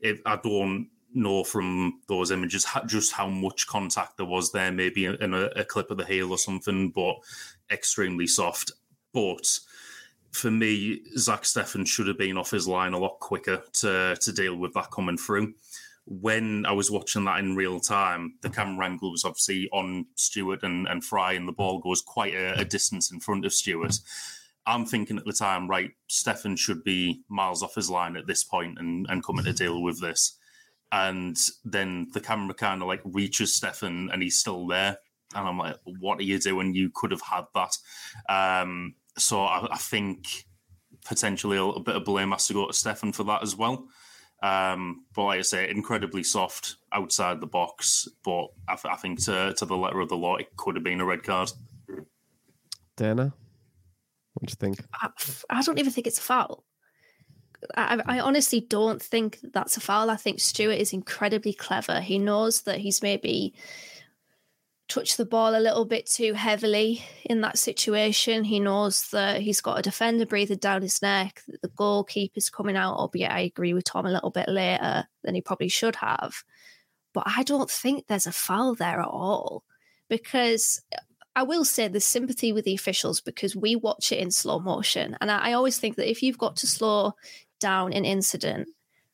[0.00, 5.06] if I don't know from those images just how much contact there was there, maybe
[5.06, 7.16] in a, a clip of the heel or something, but
[7.70, 8.72] extremely soft.
[9.12, 9.58] But
[10.32, 14.32] for me, Zach Steffen should have been off his line a lot quicker to to
[14.32, 15.54] deal with that coming through.
[16.06, 20.62] When I was watching that in real time, the camera angle was obviously on Stewart
[20.62, 23.98] and, and Fry, and the ball goes quite a, a distance in front of Stewart.
[24.66, 28.44] I'm thinking at the time, right, Steffen should be miles off his line at this
[28.44, 30.38] point and, and coming to deal with this
[30.94, 34.96] and then the camera kind of like reaches Steffen and he's still there.
[35.34, 36.72] And I'm like, what are you doing?
[36.72, 37.76] You could have had that.
[38.28, 40.44] Um, so I, I, think
[41.04, 43.88] potentially a, a, bit of blame has to go to Steffen for that as well.
[44.40, 48.06] Um, but like I say, incredibly soft outside the box.
[48.24, 51.00] But I, I think to, to the letter of the law, it could have been
[51.00, 51.50] a red card.
[52.96, 53.34] Dana,
[54.34, 54.78] what do you think?
[54.94, 55.08] I,
[55.50, 56.64] I don't even think it's a foul.
[57.76, 60.10] I, I, honestly don't think that's a foul.
[60.10, 62.00] I think Stewart is incredibly clever.
[62.00, 63.54] He knows that he's maybe
[64.88, 68.44] touched the ball a little bit too heavily in that situation.
[68.44, 72.76] He knows that he's got a defender breathing down his neck, that the goalkeeper's coming
[72.76, 75.96] out, oh, albeit I agree with Tom a little bit later than he probably should
[75.96, 76.44] have.
[77.12, 79.64] But I don't think there's a foul there at all
[80.08, 80.82] because
[81.36, 85.16] I will say there's sympathy with the officials because we watch it in slow motion.
[85.20, 87.14] And I, I, always think that if you've got to slow
[87.64, 88.68] down an incident,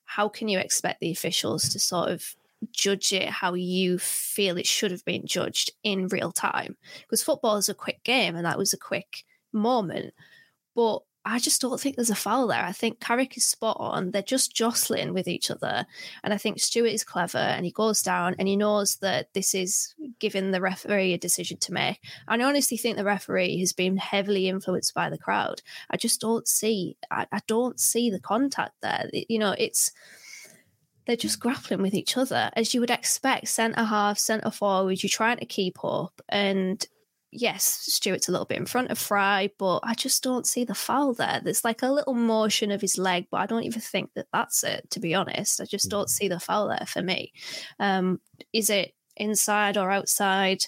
[0.06, 2.34] how can you expect the officials to sort of
[2.72, 6.76] judge it how you feel it should have been judged in real time?
[7.02, 10.12] Because football is a quick game and that was a quick moment.
[10.74, 12.64] But I just don't think there's a foul there.
[12.64, 14.10] I think Carrick is spot on.
[14.10, 15.86] They're just jostling with each other.
[16.24, 19.54] And I think Stewart is clever and he goes down and he knows that this
[19.54, 22.00] is giving the referee a decision to make.
[22.26, 25.60] And I honestly think the referee has been heavily influenced by the crowd.
[25.90, 29.10] I just don't see I, I don't see the contact there.
[29.12, 29.92] You know, it's
[31.06, 35.10] they're just grappling with each other as you would expect centre half, centre forward, you're
[35.10, 36.86] trying to keep up and
[37.32, 40.74] yes, Stewart's a little bit in front of Fry, but I just don't see the
[40.74, 41.40] foul there.
[41.42, 44.64] There's like a little motion of his leg, but I don't even think that that's
[44.64, 45.60] it, to be honest.
[45.60, 47.32] I just don't see the foul there for me.
[47.78, 48.20] Um,
[48.52, 50.64] is it inside or outside?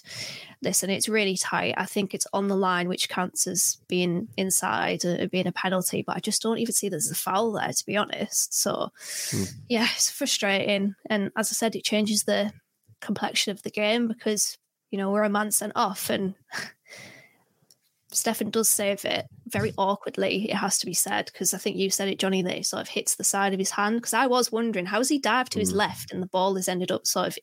[0.61, 1.73] Listen, it's really tight.
[1.75, 6.03] I think it's on the line, which counts as being inside and being a penalty,
[6.05, 8.53] but I just don't even see there's a foul there, to be honest.
[8.53, 8.89] So,
[9.31, 9.51] mm.
[9.67, 10.95] yeah, it's frustrating.
[11.09, 12.53] And as I said, it changes the
[13.01, 14.57] complexion of the game because
[14.93, 16.35] you know, we're a man sent off and
[18.11, 21.89] Steffen does save it very awkwardly, it has to be said, because I think you
[21.89, 23.95] said it, Johnny, that he sort of hits the side of his hand.
[23.95, 25.61] Because I was wondering, how's he dived to mm.
[25.61, 27.37] his left and the ball has ended up sort of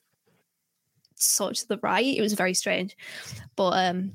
[1.17, 2.07] sort of to the right?
[2.07, 2.97] It was very strange.
[3.57, 4.13] But um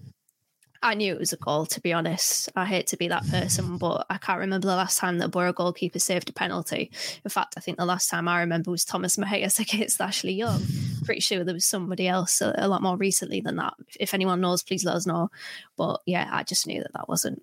[0.85, 2.47] I knew it was a goal, to be honest.
[2.55, 5.29] I hate to be that person, but I can't remember the last time that a
[5.29, 6.91] Boro goalkeeper saved a penalty.
[7.23, 10.61] In fact, I think the last time I remember was Thomas Mejias against Ashley Young.
[11.03, 13.73] Pretty sure there was somebody else a, a, lot more recently than that.
[13.99, 15.31] If anyone knows, please let us know.
[15.75, 17.41] But yeah, I just knew that that wasn't,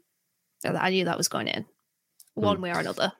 [0.64, 1.64] I knew that was going in
[2.34, 2.60] one mm.
[2.60, 3.12] way or another.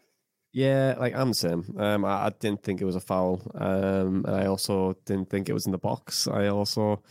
[0.52, 1.74] Yeah, like I'm the same.
[1.78, 3.42] Um, I, I, didn't think it was a foul.
[3.56, 6.28] Um, I also didn't think it was in the box.
[6.28, 7.02] I also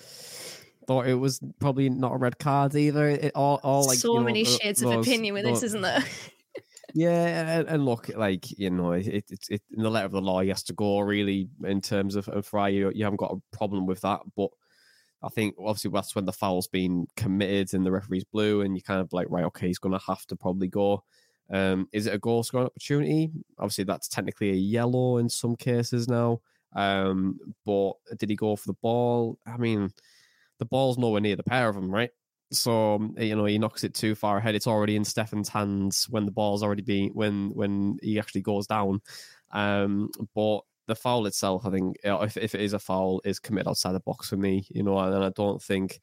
[0.88, 3.10] thought it was probably not a red card either.
[3.10, 5.82] It all, all like so many know, shades those, of opinion with those, this, isn't
[5.82, 6.04] there?
[6.94, 10.12] yeah, and, and, look, like you know, it's it, it, it, in the letter of
[10.12, 12.70] the law, he has to go really in terms of, of Fry.
[12.70, 14.50] You, you haven't got a problem with that, but
[15.24, 18.82] I think obviously that's when the foul's been committed and the referee's blue, and you
[18.82, 21.04] kind of like, right, okay, he's going to have to probably go.
[21.52, 23.32] Um, is it a goal scoring opportunity?
[23.60, 26.40] Obviously, that's technically a yellow in some cases now.
[26.74, 29.38] Um, but did he go for the ball?
[29.46, 29.92] I mean,
[30.62, 32.12] the ball's nowhere near the pair of them, right?
[32.52, 34.54] So um, you know he knocks it too far ahead.
[34.54, 38.68] It's already in Steffen's hands when the ball's already been when when he actually goes
[38.68, 39.02] down.
[39.52, 43.70] Um, but the foul itself, I think, if if it is a foul, is committed
[43.70, 44.68] outside the box for me.
[44.70, 46.00] You know, and I don't think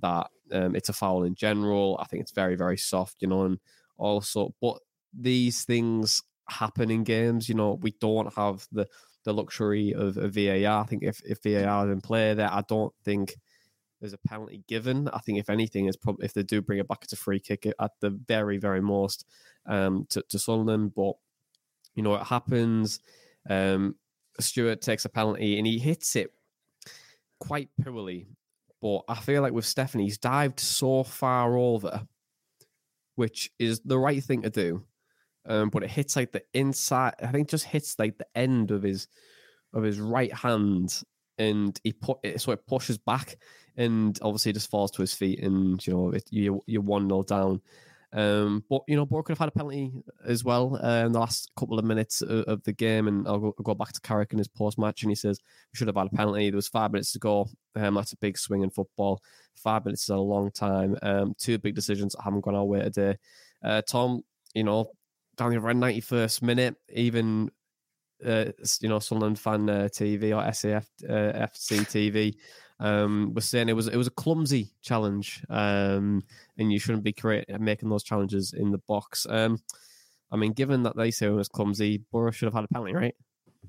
[0.00, 1.96] that um, it's a foul in general.
[2.00, 3.16] I think it's very very soft.
[3.20, 3.60] You know, and
[3.98, 4.80] also, but
[5.16, 7.48] these things happen in games.
[7.48, 8.88] You know, we don't have the
[9.24, 10.80] the luxury of, of VAR.
[10.80, 13.36] I think if if VAR is in play there, I don't think
[14.02, 15.08] there's a penalty given.
[15.12, 17.38] I think if anything, is probably if they do bring it back, it's a free
[17.38, 19.24] kick at the very very most
[19.64, 20.92] um, to to Sunderland.
[20.94, 21.14] But
[21.94, 23.00] you know, it happens.
[23.48, 23.94] Um,
[24.40, 26.32] Stewart takes a penalty and he hits it
[27.38, 28.26] quite poorly.
[28.80, 32.02] But I feel like with Stephanie, he's dived so far over,
[33.14, 34.82] which is the right thing to do.
[35.46, 37.14] Um, but it hits like the inside.
[37.22, 39.06] I think just hits like the end of his
[39.72, 41.02] of his right hand,
[41.38, 43.36] and he put it so it pushes back,
[43.76, 47.22] and obviously just falls to his feet, and you know it, you you're one 0
[47.22, 47.60] down.
[48.14, 49.90] Um, but you know, Boro could have had a penalty
[50.26, 53.38] as well uh, in the last couple of minutes of, of the game, and I'll
[53.38, 55.40] go, I'll go, back to Carrick in his post match, and he says
[55.72, 56.50] we should have had a penalty.
[56.50, 57.48] There was five minutes to go.
[57.74, 59.22] Um, that's a big swing in football.
[59.56, 60.96] Five minutes is a long time.
[61.02, 63.16] Um, two big decisions that haven't gone our way today.
[63.64, 64.22] Uh, Tom,
[64.54, 64.90] you know,
[65.36, 67.50] down the around ninety first minute, even
[68.24, 72.34] uh, you know Sunderland fan uh, TV or SAF uh, FC TV
[72.80, 76.22] um, was saying it was it was a clumsy challenge, um,
[76.58, 79.26] and you shouldn't be create, making those challenges in the box.
[79.28, 79.58] Um,
[80.30, 82.94] I mean, given that they say it was clumsy, Boro should have had a penalty,
[82.94, 83.14] right?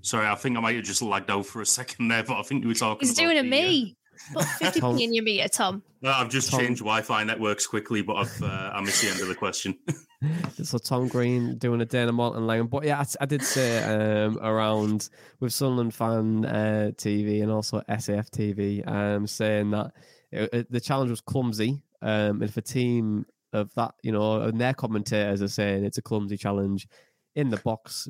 [0.02, 2.44] Sorry, I think I might have just lagged out for a second there, but I
[2.44, 3.08] think you were talking.
[3.08, 3.98] He's doing a me.
[4.34, 5.84] Put 50p in your meter, Tom.
[6.02, 6.60] No, I've just Tom.
[6.60, 9.78] changed Wi-Fi networks quickly, but I've uh, I missed the end of the question.
[10.64, 14.38] so Tom Green doing a Dana Malton line, but yeah, I, I did say um,
[14.42, 19.92] around with Sunderland fan uh, TV and also SAF TV, um, saying that
[20.32, 24.42] it, it, the challenge was clumsy, um, and if a team of that, you know,
[24.42, 26.88] and their commentators are saying it's a clumsy challenge
[27.36, 28.08] in the box,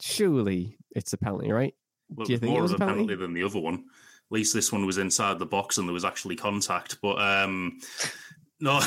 [0.00, 1.74] surely it's a penalty, right?
[2.08, 3.00] Well, Do you think more it was of a penalty?
[3.06, 3.84] penalty than the other one?
[4.34, 6.98] Least this one was inside the box and there was actually contact.
[7.00, 7.78] But um,
[8.60, 8.80] no,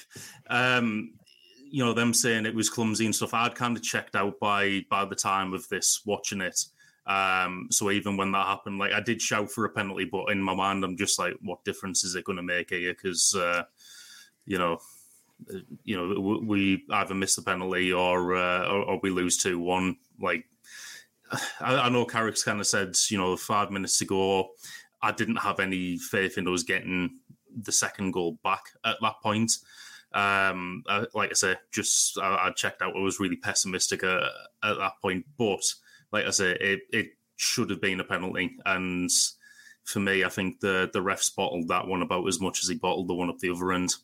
[0.50, 1.12] um,
[1.70, 3.34] you know, them saying it was clumsy and stuff.
[3.34, 6.60] I'd kind of checked out by by the time of this watching it.
[7.06, 10.40] Um, so even when that happened, like I did shout for a penalty, but in
[10.40, 12.94] my mind, I'm just like, what difference is it going to make here?
[12.94, 13.64] Because uh,
[14.46, 14.78] you know,
[15.84, 19.96] you know, we either miss the penalty or uh, or, or we lose two one.
[20.18, 20.46] Like
[21.60, 24.50] I, I know Carrick's kind of said, you know, five minutes to go.
[25.04, 27.18] I didn't have any faith in us getting
[27.54, 29.52] the second goal back at that point.
[30.14, 32.96] Um, I, like I say, just I, I, checked out.
[32.96, 34.22] I was really pessimistic at,
[34.62, 35.62] at that point, but
[36.10, 38.56] like I say, it, it should have been a penalty.
[38.64, 39.10] And
[39.82, 42.76] for me, I think the the refs bottled that one about as much as he
[42.76, 43.94] bottled the one up the other end.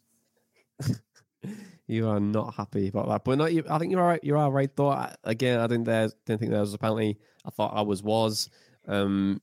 [1.86, 3.54] you are not happy about that, but not.
[3.54, 4.24] You, I think you're all right.
[4.24, 5.08] You're all right though.
[5.24, 7.18] again, I didn't there didn't think there was a penalty.
[7.46, 8.50] I thought I was was.
[8.86, 9.40] Um,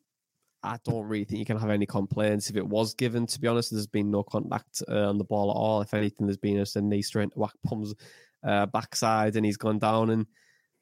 [0.64, 3.28] I don't really think you can have any complaints if it was given.
[3.28, 5.82] To be honest, there's been no contact uh, on the ball at all.
[5.82, 7.96] If anything, there's been a knee straight to Akpom's
[8.44, 10.10] uh, backside, and he's gone down.
[10.10, 10.26] And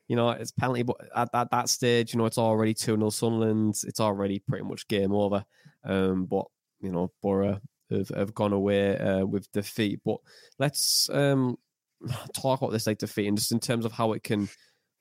[0.08, 3.10] you know it's penalty, but at, at that stage, you know it's already two 0
[3.10, 3.76] Sunderland.
[3.86, 5.46] It's already pretty much game over.
[5.84, 6.46] Um, but
[6.80, 7.60] you know Boro
[7.92, 10.00] have, have gone away uh, with defeat.
[10.06, 10.18] But
[10.58, 11.58] let's um,
[12.34, 14.50] talk about this like defeat and just in terms of how it can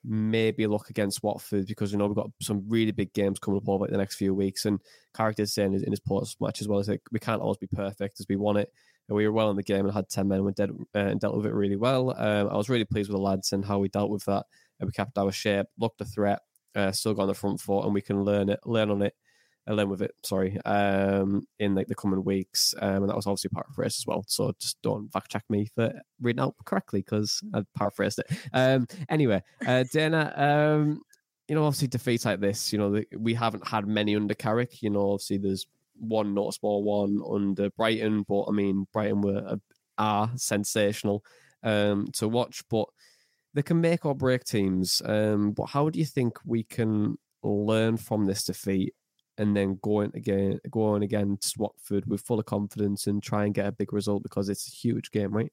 [0.04, 3.68] maybe look against Watford because you know we've got some really big games coming up
[3.68, 4.64] over the next few weeks.
[4.64, 4.80] And
[5.16, 8.20] characters saying in his post match as well as like we can't always be perfect
[8.20, 8.72] as we want it.
[9.08, 11.20] And we were well in the game and had ten men and, dead, uh, and
[11.20, 12.10] dealt with it really well.
[12.16, 14.44] Um, I was really pleased with the lads and how we dealt with that.
[14.80, 16.40] And we kept our shape, looked a threat,
[16.74, 19.14] uh, still got on the front foot, and we can learn it, learn on it
[19.66, 22.74] alone with it, sorry, um, in like the coming weeks.
[22.80, 24.24] Um, and that was obviously paraphrased as well.
[24.26, 28.38] So just don't fact check me for reading out correctly because I paraphrased it.
[28.52, 31.00] Um, anyway, uh, Dana, um,
[31.48, 34.82] you know, obviously defeats like this, you know, the, we haven't had many under Carrick.
[34.82, 35.66] You know, obviously there's
[35.98, 39.58] one noticeable one under Brighton, but I mean, Brighton were
[39.96, 41.24] are sensational
[41.62, 42.86] um, to watch, but
[43.54, 45.00] they can make or break teams.
[45.04, 48.94] Um, but how do you think we can learn from this defeat
[49.38, 53.44] and then go going again, going again to Watford with full of confidence and try
[53.44, 55.52] and get a big result because it's a huge game, right?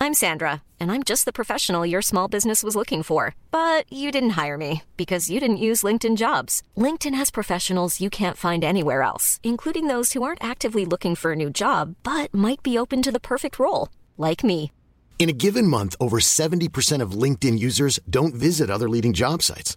[0.00, 3.36] I'm Sandra, and I'm just the professional your small business was looking for.
[3.52, 6.62] But you didn't hire me because you didn't use LinkedIn jobs.
[6.76, 11.32] LinkedIn has professionals you can't find anywhere else, including those who aren't actively looking for
[11.32, 14.72] a new job but might be open to the perfect role, like me.
[15.18, 19.76] In a given month, over 70% of LinkedIn users don't visit other leading job sites.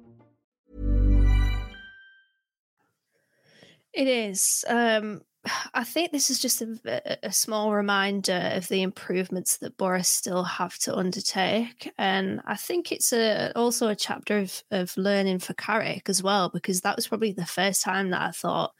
[3.93, 4.63] It is.
[4.67, 5.21] Um,
[5.73, 10.43] I think this is just a, a small reminder of the improvements that Boro still
[10.43, 15.53] have to undertake, and I think it's a also a chapter of of learning for
[15.53, 18.73] Carrick as well, because that was probably the first time that I thought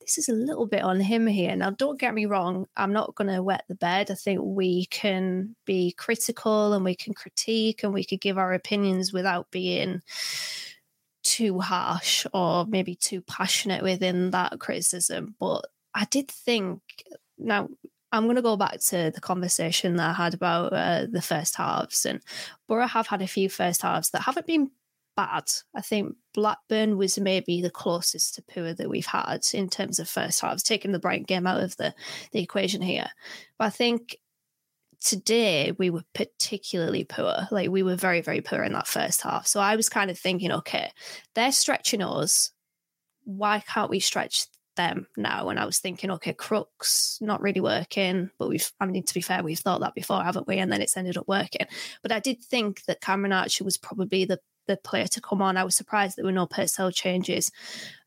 [0.00, 1.56] this is a little bit on him here.
[1.56, 4.08] Now, don't get me wrong, I'm not going to wet the bed.
[4.08, 8.52] I think we can be critical and we can critique and we could give our
[8.52, 10.02] opinions without being
[11.36, 15.34] too harsh or maybe too passionate within that criticism.
[15.38, 16.80] But I did think
[17.38, 17.68] now
[18.12, 21.56] I'm going to go back to the conversation that I had about uh, the first
[21.56, 22.20] halves, and
[22.68, 24.70] Boro have had a few first halves that haven't been
[25.16, 25.44] bad.
[25.74, 30.08] I think Blackburn was maybe the closest to poor that we've had in terms of
[30.08, 31.94] first halves, taking the Brighton game out of the,
[32.32, 33.08] the equation here.
[33.58, 34.16] But I think
[35.00, 37.48] today we were particularly poor.
[37.50, 39.46] Like we were very, very poor in that first half.
[39.46, 40.90] So I was kind of thinking, okay,
[41.34, 42.52] they're stretching us.
[43.24, 45.48] Why can't we stretch them now?
[45.48, 49.20] And I was thinking, okay, Crooks not really working, but we've, I mean, to be
[49.20, 50.58] fair, we've thought that before, haven't we?
[50.58, 51.66] And then it's ended up working.
[52.02, 55.56] But I did think that Cameron Archer was probably the the player to come on.
[55.56, 57.50] I was surprised there were no personnel changes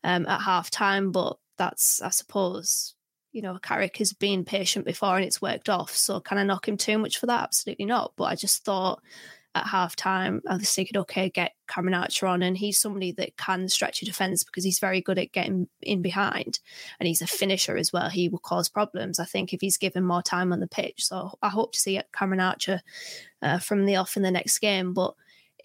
[0.04, 2.94] um, at half time, but that's, I suppose,
[3.32, 5.94] you know, Carrick has been patient before and it's worked off.
[5.94, 7.44] So can I knock him too much for that?
[7.44, 8.12] Absolutely not.
[8.16, 9.02] But I just thought
[9.54, 12.42] at half time, I was thinking, okay, get Cameron Archer on.
[12.42, 16.02] And he's somebody that can stretch a defence because he's very good at getting in
[16.02, 16.60] behind.
[16.98, 18.10] And he's a finisher as well.
[18.10, 21.04] He will cause problems, I think, if he's given more time on the pitch.
[21.04, 22.80] So I hope to see Cameron Archer
[23.42, 24.92] uh, from the off in the next game.
[24.92, 25.14] But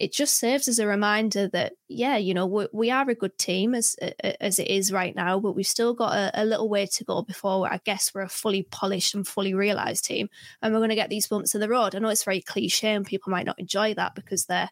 [0.00, 3.36] it just serves as a reminder that yeah you know we, we are a good
[3.38, 3.94] team as
[4.40, 7.22] as it is right now but we've still got a, a little way to go
[7.22, 10.28] before i guess we're a fully polished and fully realized team
[10.62, 11.94] and we're going to get these bumps in the road.
[11.94, 14.70] I know it's very cliche and people might not enjoy that because they're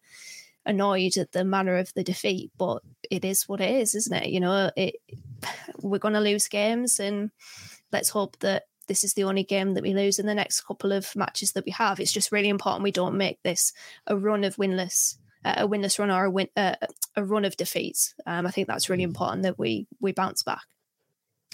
[0.66, 4.30] annoyed at the manner of the defeat but it is what it is isn't it?
[4.30, 4.96] You know it
[5.80, 7.30] we're going to lose games and
[7.92, 10.92] let's hope that this is the only game that we lose in the next couple
[10.92, 12.00] of matches that we have.
[12.00, 13.72] It's just really important we don't make this
[14.06, 16.76] a run of winless, uh, a winless run or a win, uh,
[17.16, 18.14] a run of defeats.
[18.26, 20.62] Um, I think that's really important that we we bounce back.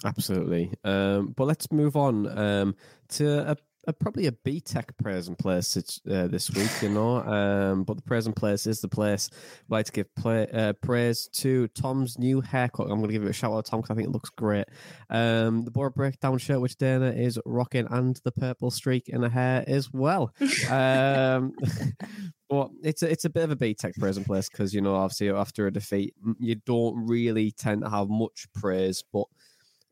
[0.05, 0.73] Absolutely.
[0.85, 2.77] Um, but let's move on um,
[3.11, 5.77] to a a, probably a BTEC present place
[6.11, 7.19] uh, this week, you know.
[7.19, 11.29] Um, but the present place is the place I'd like to give play, uh, praise
[11.39, 12.91] to Tom's new haircut.
[12.91, 14.67] I'm going to give it a shout out, Tom, because I think it looks great.
[15.09, 19.29] Um, the Boro Breakdown shirt, which Dana is rocking, and the purple streak in her
[19.29, 20.35] hair as well.
[20.71, 21.53] um,
[22.49, 25.31] but it's a, it's a bit of a BTEC present place because, you know, obviously
[25.31, 29.03] after a defeat, you don't really tend to have much praise.
[29.13, 29.25] But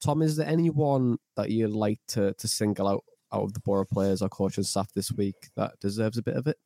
[0.02, 3.84] Tom, is there anyone that you'd like to, to single out out of the Boro
[3.84, 6.58] players or coaching staff this week that deserves a bit of it?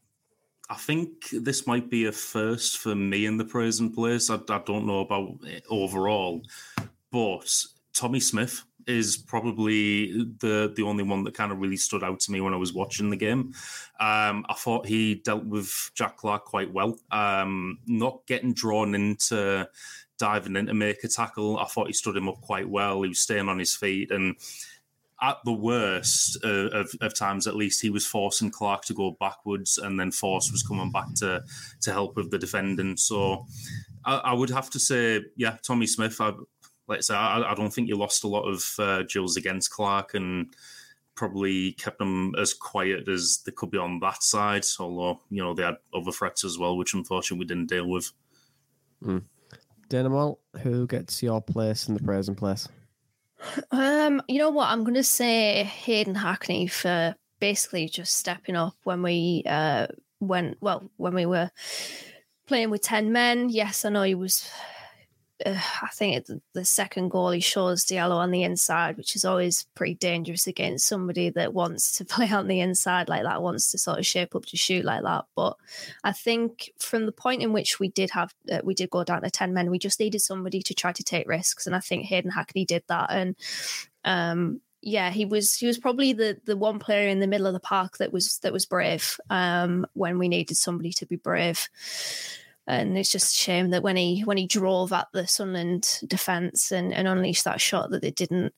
[0.70, 4.30] I think this might be a first for me in the present place.
[4.30, 6.42] I, I don't know about it overall,
[7.10, 7.52] but
[7.92, 12.32] Tommy Smith is probably the the only one that kind of really stood out to
[12.32, 13.52] me when I was watching the game.
[14.00, 19.68] Um, I thought he dealt with Jack Clarke quite well, um, not getting drawn into
[20.18, 21.58] diving in to make a tackle.
[21.58, 23.02] I thought he stood him up quite well.
[23.02, 24.36] He was staying on his feet and.
[25.22, 29.16] At the worst uh, of, of times, at least he was forcing Clarke to go
[29.20, 31.44] backwards, and then Forss was coming back to
[31.82, 32.96] to help with the defending.
[32.96, 33.46] So,
[34.04, 36.20] I, I would have to say, yeah, Tommy Smith.
[36.20, 36.32] I,
[36.88, 40.14] I say, I, I don't think you lost a lot of uh, drills against Clarke,
[40.14, 40.52] and
[41.14, 44.64] probably kept them as quiet as they could be on that side.
[44.80, 48.10] Although you know they had other threats as well, which unfortunately we didn't deal with.
[49.04, 49.22] Mm.
[49.88, 52.66] Dynamo, who gets your place in the present place?
[53.70, 54.68] Um, you know what?
[54.68, 59.88] I'm going to say Hayden Hackney for basically just stepping up when we uh
[60.20, 61.50] went well when we were
[62.46, 63.48] playing with ten men.
[63.50, 64.48] Yes, I know he was
[65.44, 69.66] uh, I think the second goal he shows Diallo on the inside, which is always
[69.74, 73.78] pretty dangerous against somebody that wants to play on the inside like that, wants to
[73.78, 75.24] sort of shape up to shoot like that.
[75.34, 75.56] But
[76.04, 79.22] I think from the point in which we did have, uh, we did go down
[79.22, 82.04] to ten men, we just needed somebody to try to take risks, and I think
[82.06, 83.10] Hayden Hackney did that.
[83.10, 83.36] And
[84.04, 87.52] um, yeah, he was he was probably the the one player in the middle of
[87.52, 91.68] the park that was that was brave um, when we needed somebody to be brave
[92.66, 96.70] and it's just a shame that when he when he drove at the Sunderland defence
[96.70, 98.52] and, and unleashed that shot that it didn't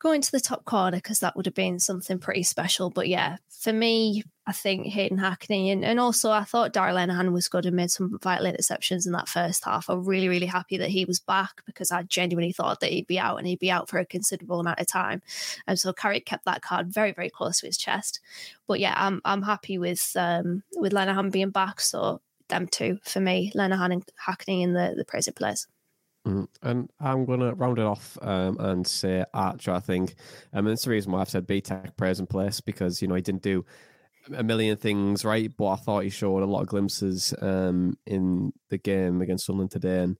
[0.00, 2.88] go into the top corner because that would have been something pretty special.
[2.90, 7.32] But yeah, for me, I think Hayden Hackney and, and also I thought Darragh Lenihan
[7.32, 9.88] was good and made some vital interceptions in that first half.
[9.88, 13.18] I'm really, really happy that he was back because I genuinely thought that he'd be
[13.18, 15.20] out and he'd be out for a considerable amount of time.
[15.66, 18.20] And so Carrick kept that card very, very close to his chest.
[18.66, 21.80] But yeah, I'm I'm happy with um with Lenihan being back.
[21.80, 25.66] So them two for me, Lenihan and Hackney in the, the present players.
[26.26, 30.14] Mm, and I'm going to round it off um, and say Archer, I think.
[30.52, 33.22] Um, and it's the reason why I've said BTEC present place because, you know, he
[33.22, 33.64] didn't do
[34.36, 38.52] a million things right, but I thought he showed a lot of glimpses um, in
[38.68, 40.02] the game against Sunderland today.
[40.02, 40.18] And,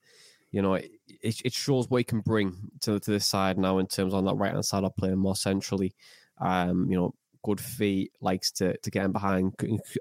[0.50, 3.86] you know, it, it shows what he can bring to, to this side now in
[3.86, 5.94] terms on that right hand side of playing more centrally.
[6.40, 9.54] Um, you know, good feet, likes to to get in behind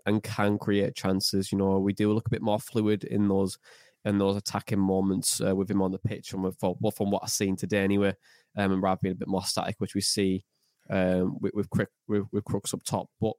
[0.06, 1.52] and can create chances.
[1.52, 3.58] You know, we do look a bit more fluid in those
[4.06, 7.30] in those attacking moments uh, with him on the pitch, and well, from what I've
[7.30, 8.16] seen today anyway,
[8.56, 10.46] um, and rather being a bit more static, which we see
[10.90, 11.68] um, with with,
[12.08, 13.34] with, with Crooks up top, but.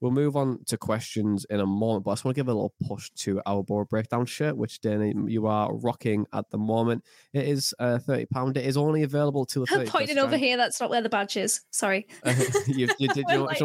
[0.00, 2.52] We'll move on to questions in a moment, but I just want to give a
[2.52, 7.04] little push to our Boro breakdown shirt, which Danny you are rocking at the moment.
[7.32, 8.56] It is uh, thirty pound.
[8.56, 9.66] It is only available to the.
[9.70, 10.56] I'm pointing over here.
[10.56, 11.62] That's not where the badge is.
[11.70, 12.06] Sorry.
[12.22, 12.34] Uh,
[12.66, 13.24] you, you, did.
[13.28, 13.62] You know, like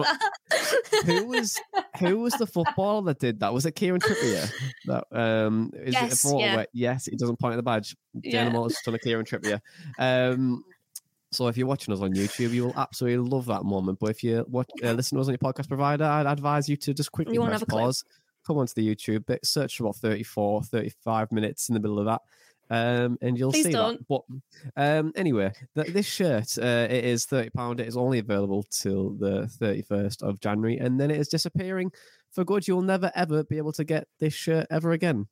[1.05, 1.59] who was
[1.99, 3.53] who was the footballer that did that?
[3.53, 4.51] Was it Kieran Trippier?
[4.86, 6.63] That um, is yes, it yeah.
[6.73, 7.95] Yes, he doesn't point at the badge.
[8.21, 8.43] Yeah.
[8.45, 9.59] Dynamo is still a Kieran Trippier.
[9.97, 10.63] Um,
[11.32, 13.99] so if you're watching us on YouTube, you will absolutely love that moment.
[13.99, 16.75] But if you watch, uh, listen to us on your podcast provider, I'd advise you
[16.77, 18.03] to just quickly press pause,
[18.45, 22.05] come onto the YouTube bit, search for about 34, 35 minutes in the middle of
[22.05, 22.21] that.
[22.71, 23.99] Um, and you'll Please see don't.
[23.99, 24.07] that.
[24.07, 24.21] But
[24.77, 27.80] um, anyway, th- this shirt uh, it is thirty pound.
[27.80, 31.91] It is only available till the thirty first of January, and then it is disappearing
[32.30, 32.67] for good.
[32.67, 35.27] You'll never ever be able to get this shirt ever again.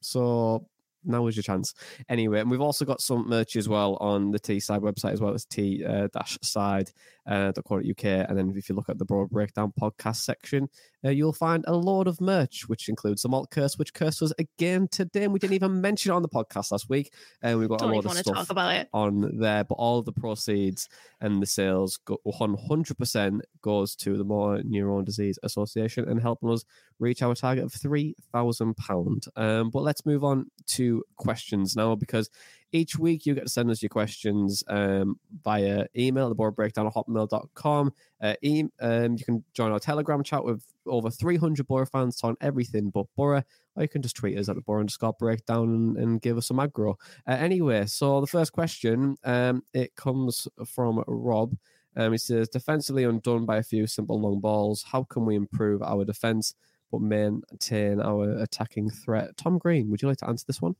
[0.00, 0.68] So
[1.06, 1.74] now is your chance.
[2.08, 5.20] Anyway, and we've also got some merch as well on the T side website as
[5.20, 6.90] well as T uh, dash side
[7.26, 8.04] uh, UK.
[8.04, 10.68] And then if you look at the Boro breakdown podcast section,
[11.06, 14.32] uh, you'll find a load of merch, which includes the malt curse, which cursed us
[14.38, 15.24] again today.
[15.24, 17.12] And we didn't even mention it on the podcast last week.
[17.42, 18.88] And we've got Don't a lot of want to talk stuff about it.
[18.92, 20.88] on there, but all the proceeds
[21.20, 26.64] and the sales go 100% goes to the Motor Neuron Disease Association and helping us
[26.98, 29.28] reach our target of £3,000.
[29.36, 32.30] Um, but let's move on to questions now because
[32.76, 36.86] each week you get to send us your questions um, via email, the Boro breakdown
[36.86, 37.92] at hotmail.com.
[38.20, 42.36] Uh, e- um, you can join our Telegram chat with over 300 Boro fans on
[42.40, 43.42] everything but Boro,
[43.74, 46.46] or you can just tweet us at the Boro underscore breakdown and, and give us
[46.46, 46.94] some aggro.
[47.26, 51.56] Uh, anyway, so the first question, um, it comes from Rob.
[51.96, 54.84] Um, he says, defensively undone by a few simple long balls.
[54.86, 56.54] How can we improve our defense
[56.92, 59.36] but maintain our attacking threat?
[59.36, 60.76] Tom Green, would you like to answer this one?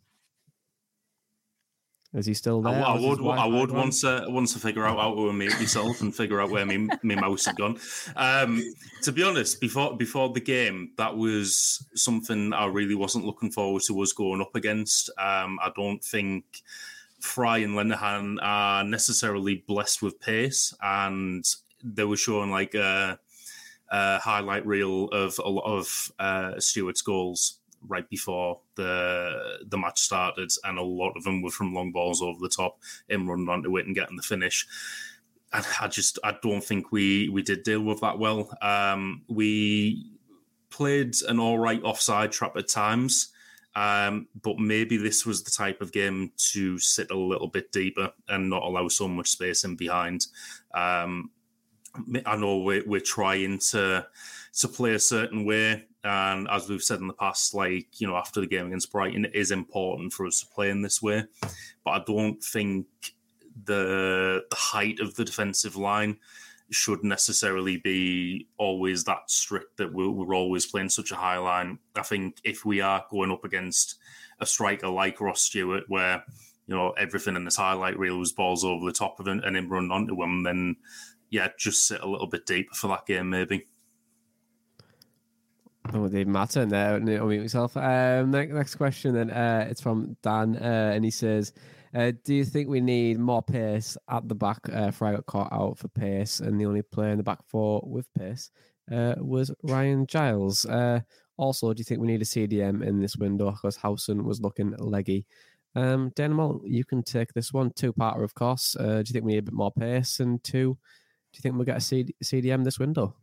[2.16, 2.72] Is he still there?
[2.72, 6.00] I, I would, I would once, uh, once to figure out how to unmute myself
[6.00, 7.78] and figure out where my, my mouse had gone.
[8.16, 8.62] Um,
[9.02, 13.82] to be honest, before before the game, that was something I really wasn't looking forward
[13.88, 15.10] to us going up against.
[15.18, 16.62] Um, I don't think
[17.20, 21.44] Fry and Lenihan are necessarily blessed with pace, and
[21.84, 23.18] they were showing like a,
[23.90, 27.58] uh, highlight reel of a lot of uh, Stewart's goals
[27.88, 32.22] right before the the match started, and a lot of them were from long balls
[32.22, 32.78] over the top,
[33.08, 34.66] him running onto it and getting the finish.
[35.52, 38.50] And I just I don't think we we did deal with that well.
[38.60, 40.06] Um, we
[40.70, 43.32] played an all right offside trap at times.
[43.74, 48.10] Um, but maybe this was the type of game to sit a little bit deeper
[48.26, 50.26] and not allow so much space in behind.
[50.72, 51.30] Um,
[52.24, 54.06] I know we're, we're trying to
[54.56, 58.16] to play a certain way, and as we've said in the past, like you know,
[58.16, 61.24] after the game against Brighton, it is important for us to play in this way.
[61.84, 62.86] But I don't think
[63.64, 66.18] the the height of the defensive line
[66.70, 71.78] should necessarily be always that strict that we're, we're, always playing such a high line.
[71.94, 73.94] I think if we are going up against
[74.40, 76.24] a striker like Ross Stewart, where
[76.66, 79.56] you know everything in this highlight reel was balls over the top of him and
[79.56, 80.76] him run onto him, then
[81.30, 83.66] yeah, just sit a little bit deeper for that game maybe.
[85.94, 86.94] Oh, Dave Matter there.
[86.94, 87.76] I'll mute myself.
[87.76, 91.52] Um, next, next question, then uh, it's from Dan, uh, and he says,
[91.94, 94.58] uh, do you think we need more pace at the back?
[94.72, 97.82] Uh, Fry got caught out for pace, and the only player in the back four
[97.86, 98.50] with pace
[98.90, 100.66] uh, was Ryan Giles.
[100.66, 101.00] Uh,
[101.36, 104.74] also, do you think we need a CDM in this window because Howson was looking
[104.78, 105.26] leggy?
[105.74, 107.70] Um, Danimal, you can take this one.
[107.70, 108.76] Two parter, of course.
[108.78, 110.20] Uh, do you think we need a bit more pace?
[110.20, 110.78] And two,
[111.32, 113.14] do you think we'll get a CD- CDM this window?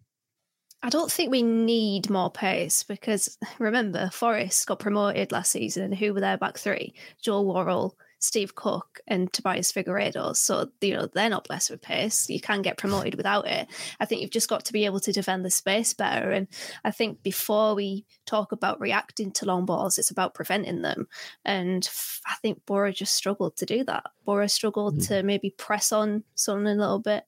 [0.83, 5.83] I don't think we need more pace because remember, Forest got promoted last season.
[5.83, 6.93] And Who were their back three?
[7.21, 10.35] Joel Worrall, Steve Cook and Tobias Figueiredo.
[10.35, 12.29] So, you know, they're not blessed with pace.
[12.29, 13.69] You can get promoted without it.
[14.01, 16.31] I think you've just got to be able to defend the space better.
[16.31, 16.49] And
[16.83, 21.07] I think before we talk about reacting to long balls, it's about preventing them.
[21.45, 21.89] And
[22.25, 24.03] I think Boro just struggled to do that.
[24.25, 25.07] Boro struggled mm.
[25.07, 27.23] to maybe press on someone a little bit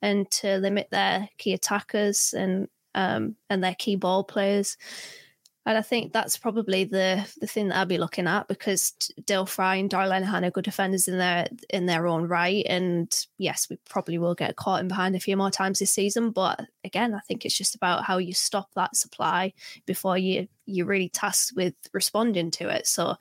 [0.00, 4.76] and to limit their key attackers and um, and their key ball players.
[5.64, 9.46] And I think that's probably the the thing that I'll be looking at because Dael
[9.46, 12.66] Fry and Darragh Lenihan are good defenders in their in their own right.
[12.68, 16.32] And yes, we probably will get caught in behind a few more times this season.
[16.32, 19.52] But again, I think it's just about how you stop that supply
[19.86, 22.88] before you you're really tasked with responding to it.
[22.88, 23.14] So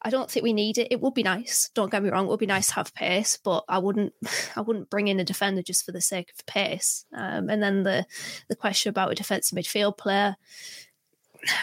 [0.00, 0.88] I don't think we need it.
[0.90, 1.70] It would be nice.
[1.74, 2.26] Don't get me wrong.
[2.26, 4.12] It would be nice to have pace, but I wouldn't.
[4.56, 7.04] I wouldn't bring in a defender just for the sake of pace.
[7.12, 8.06] Um, and then the
[8.48, 10.36] the question about a defensive midfield player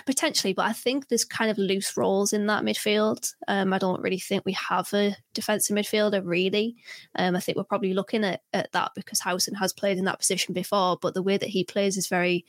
[0.06, 3.34] potentially, but I think there's kind of loose roles in that midfield.
[3.48, 6.76] Um, I don't really think we have a defensive midfielder really.
[7.16, 10.20] Um, I think we're probably looking at, at that because Howson has played in that
[10.20, 12.46] position before, but the way that he plays is very,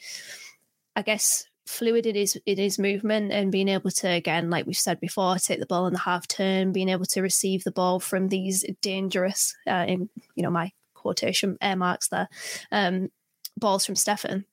[0.95, 4.76] I guess, fluid in his in his movement and being able to again, like we've
[4.76, 8.00] said before, take the ball in the half turn, being able to receive the ball
[8.00, 12.28] from these dangerous, uh, in you know my quotation air marks there,
[12.72, 13.10] um,
[13.56, 14.44] balls from Steffen.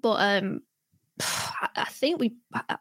[0.00, 0.62] But um,
[1.76, 2.34] I think we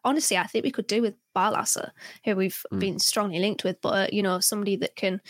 [0.04, 1.91] honestly, I think we could do with Barlaser,
[2.26, 2.80] who we've mm.
[2.80, 5.22] been strongly linked with, but uh, you know, somebody that can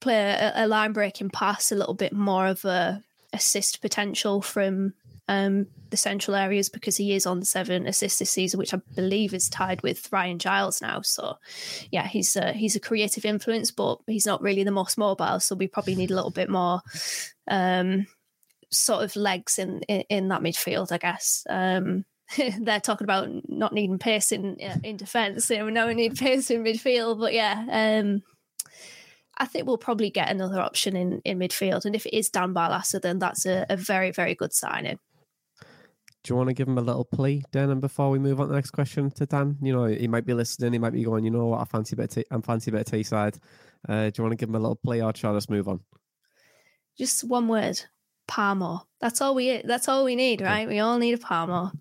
[0.00, 4.94] play a, a line breaking pass, a little bit more of a assist potential from
[5.28, 9.32] um, the central areas because he is on seven assists this season, which I believe
[9.34, 11.02] is tied with Ryan Giles now.
[11.02, 11.36] So,
[11.90, 15.40] yeah, he's a, he's a creative influence, but he's not really the most mobile.
[15.40, 16.80] So we probably need a little bit more
[17.48, 18.06] um,
[18.70, 21.46] sort of legs in, in, in that midfield, I guess.
[21.48, 22.04] Um,
[22.60, 25.48] they're talking about not needing pace in in defence.
[25.48, 27.20] You know, we need pace in midfield.
[27.20, 27.64] But yeah,
[28.02, 28.22] um,
[29.38, 31.86] I think we'll probably get another option in in midfield.
[31.86, 34.98] And if it is Dan Barlaser, then that's a, a very very good signing.
[36.28, 37.70] Do you want to give him a little plea, Dan?
[37.70, 40.26] And before we move on to the next question to Dan, you know, he might
[40.26, 40.74] be listening.
[40.74, 42.04] He might be going, you know what, I fancy a bit.
[42.04, 43.38] Of t- I'm fancy a bit of Teesside.
[43.88, 45.68] Uh, do you want to give him a little plea, or shall I just move
[45.68, 45.80] on?
[46.98, 47.80] Just one word:
[48.30, 48.82] Parmo.
[49.00, 49.62] That's all we.
[49.64, 50.68] That's all we need, right?
[50.68, 51.72] We all need a Parmo.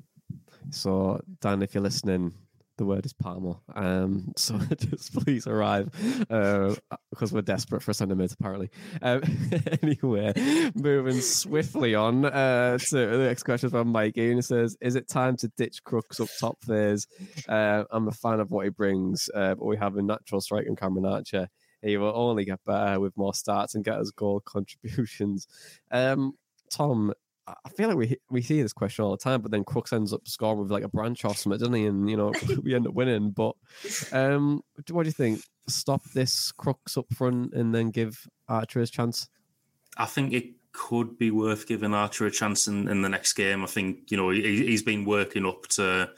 [0.69, 2.31] So, Dan, if you're listening,
[2.77, 3.59] the word is Parmo.
[3.75, 5.89] Um, so just please arrive
[6.29, 6.75] uh,
[7.09, 8.69] because we're desperate for a centimetre, apparently.
[9.01, 9.21] Um,
[9.81, 10.33] anyway,
[10.75, 14.17] moving swiftly on uh, to the next question from Mike.
[14.17, 17.07] Ian says, Is it time to ditch Crooks up top phase?
[17.47, 20.67] Uh, I'm a fan of what he brings, uh, but we have a natural strike
[20.67, 21.49] in Cameron Archer.
[21.81, 25.47] He will only get better with more starts and get us goal contributions.
[25.91, 26.33] Um,
[26.69, 27.13] Tom,
[27.47, 30.11] I feel like we we see this question all the time, but then Crooks ends
[30.11, 31.85] up scoring with like a branch or something, doesn't he?
[31.85, 32.33] And you know
[32.63, 33.31] we end up winning.
[33.31, 33.55] But
[34.11, 35.41] um, what do you think?
[35.67, 39.29] Stop this Crooks up front and then give Archer his chance.
[39.97, 43.63] I think it could be worth giving Archer a chance in, in the next game.
[43.63, 46.09] I think you know he, has been working up to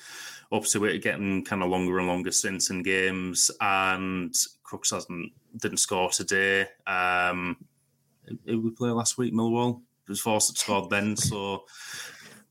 [0.52, 5.32] up to it, getting kind of longer and longer stints in games, and Crooks hasn't
[5.58, 6.68] didn't score today.
[6.88, 7.58] Um,
[8.46, 9.34] who we play last week?
[9.34, 11.16] Millwall was forced to score then.
[11.16, 11.66] So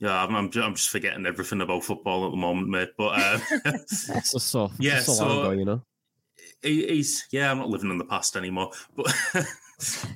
[0.00, 2.90] Yeah, I'm, I'm, I'm just forgetting everything about football at the moment, mate.
[2.96, 5.82] But uh, it's just so yeah, so, ago, you know.
[6.62, 8.70] he, he's yeah, I'm not living in the past anymore.
[8.94, 9.12] But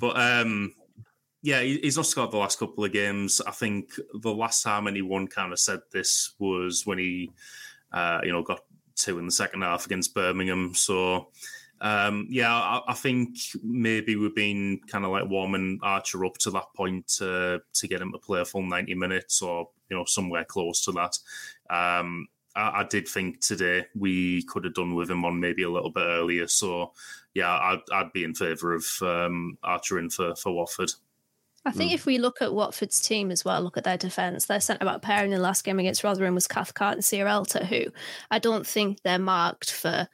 [0.01, 0.75] but um,
[1.43, 3.41] yeah, he, he's not scored the last couple of games.
[3.45, 3.91] I think
[4.21, 7.33] the last time anyone kind of said this was when he,
[7.93, 8.61] uh, you know, got
[8.95, 10.75] two in the second half against Birmingham.
[10.75, 11.29] So.
[11.83, 16.51] Um, yeah, I, I, think maybe we've been kind of like warming Archer up to
[16.53, 20.05] that point to to get him to play a full ninety minutes or you know
[20.05, 21.19] somewhere close to that.
[21.71, 25.71] Um, I, I, did think today we could have done with him on maybe a
[25.71, 26.47] little bit earlier.
[26.47, 26.93] So
[27.35, 30.93] yeah, I'd, I'd be in favour of um, Archer in for for Watford.
[31.65, 31.95] I think mm.
[31.95, 35.03] if we look at Watford's team as well, look at their defence, their centre back
[35.03, 37.91] pairing in the last game against Rotherham was Cathcart and Sierralta, who
[38.31, 40.09] I don't think they're marked for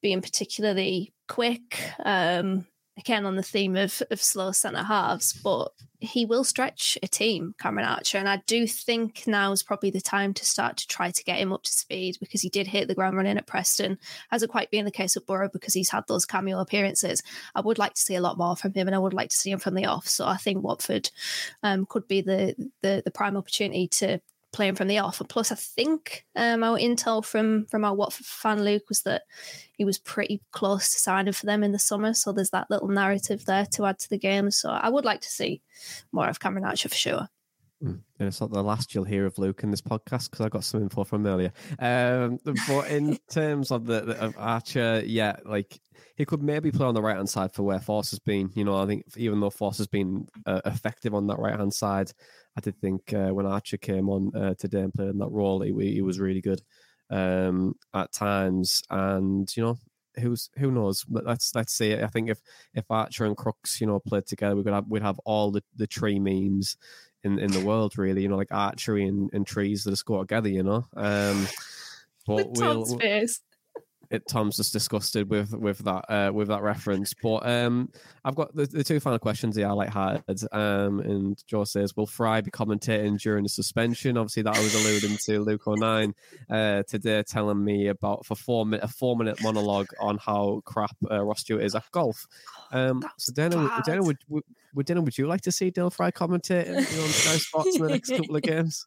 [0.00, 1.80] being particularly quick.
[2.04, 2.66] Um,
[2.98, 7.54] again, on the theme of, of slow centre halves, but he will stretch a team,
[7.60, 8.18] Cameron Archer.
[8.18, 11.38] And I do think now is probably the time to start to try to get
[11.38, 13.98] him up to speed because he did hit the ground running at Preston.
[14.30, 17.22] Hasn't quite been the case with Boro because he's had those cameo appearances.
[17.54, 19.36] I would like to see a lot more from him and I would like to
[19.36, 20.08] see him from the off.
[20.08, 21.10] So I think Watford
[21.62, 24.20] um, could be the, the the prime opportunity to
[24.52, 25.20] playing from the off.
[25.20, 29.22] And plus, I think um, our intel from from our Watford fan Luke was that
[29.72, 32.14] he was pretty close to signing for them in the summer.
[32.14, 34.50] So there's that little narrative there to add to the game.
[34.50, 35.62] So I would like to see
[36.12, 37.28] more of Cameron Archer for sure.
[37.82, 38.00] Mm.
[38.18, 40.64] And it's not the last you'll hear of Luke in this podcast because I got
[40.64, 41.52] some info from earlier.
[41.78, 45.80] Um, but in terms of the, the of Archer, yeah, like
[46.16, 48.50] he could maybe play on the right hand side for where Forss has been.
[48.54, 51.72] You know, I think even though Forss has been uh, effective on that right hand
[51.72, 52.12] side,
[52.60, 55.62] I did think uh, when Archer came on uh, today and played in that role,
[55.62, 56.60] he, he was really good
[57.08, 58.82] um, at times.
[58.90, 59.78] And you know,
[60.18, 61.04] who's who knows?
[61.04, 61.94] But let's let's see.
[61.94, 62.42] I think if
[62.74, 65.62] if Archer and Crooks, you know, played together, we could have we'd have all the
[65.76, 66.76] the tree memes
[67.24, 67.96] in in the world.
[67.96, 70.50] Really, you know, like archery and, and trees that are scored together.
[70.50, 70.86] You know.
[70.94, 71.46] Um,
[72.26, 72.98] but we'll,
[74.10, 77.14] it, Tom's just disgusted with with that uh, with that reference.
[77.14, 77.90] But um,
[78.24, 79.68] I've got the, the two final questions here.
[79.68, 80.40] I like hearted.
[80.52, 84.74] Um, and Joe says, "Will Fry be commentating during the suspension?" Obviously, that I was
[84.74, 86.14] alluding to Luke O'Nine
[86.50, 91.24] uh, today, telling me about for four a four minute monologue on how crap uh,
[91.24, 92.26] Ross Stewart is at golf.
[92.72, 94.44] Um, so Dana, Dana, would, would,
[94.74, 97.88] would Dana, would you like to see Dael Fry commentating on Sky Sports in the
[97.90, 98.86] next couple of games?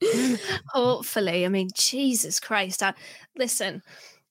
[0.68, 2.82] Hopefully, I mean, Jesus Christ!
[2.82, 2.94] I,
[3.36, 3.82] listen,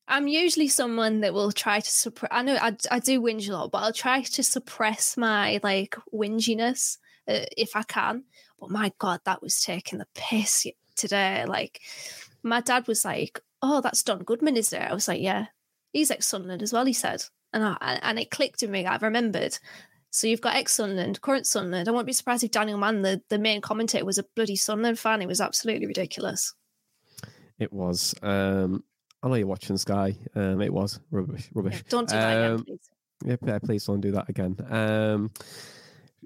[0.07, 2.29] I'm usually someone that will try to suppress.
[2.31, 5.95] I know I, I do whinge a lot, but I'll try to suppress my like
[6.13, 6.97] whinginess
[7.27, 8.25] uh, if I can.
[8.59, 11.45] But my God, that was taking the piss today.
[11.47, 11.81] Like,
[12.43, 15.47] my dad was like, "Oh, that's Don Goodman, is there?" I was like, "Yeah,
[15.93, 17.23] he's ex Sunderland as well." He said,
[17.53, 18.85] and I, and it clicked in me.
[18.85, 19.57] I've remembered.
[20.09, 21.87] So you've got ex Sunderland, current Sunderland.
[21.87, 24.99] I won't be surprised if Daniel Mann, the, the main commentator, was a bloody Sunderland
[24.99, 25.21] fan.
[25.21, 26.53] It was absolutely ridiculous.
[27.57, 28.13] It was.
[28.21, 28.83] Um,
[29.23, 30.15] I know you're watching Sky.
[30.35, 31.49] Um, it was rubbish.
[31.53, 31.75] Rubbish.
[31.75, 32.89] Yeah, don't do that um, again, please.
[33.25, 34.57] Yeah, please don't do that again.
[34.69, 35.31] Um,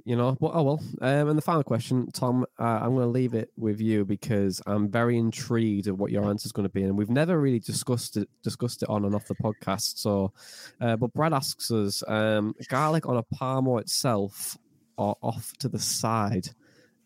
[0.03, 0.83] you know, but oh well.
[1.01, 4.61] Um, and the final question, Tom, uh, I'm going to leave it with you because
[4.65, 7.59] I'm very intrigued of what your answer is going to be, and we've never really
[7.59, 9.97] discussed it discussed it on and off the podcast.
[9.99, 10.33] So,
[10.81, 14.57] uh, but Brad asks us, um, garlic on a parmo itself
[14.97, 16.49] or off to the side.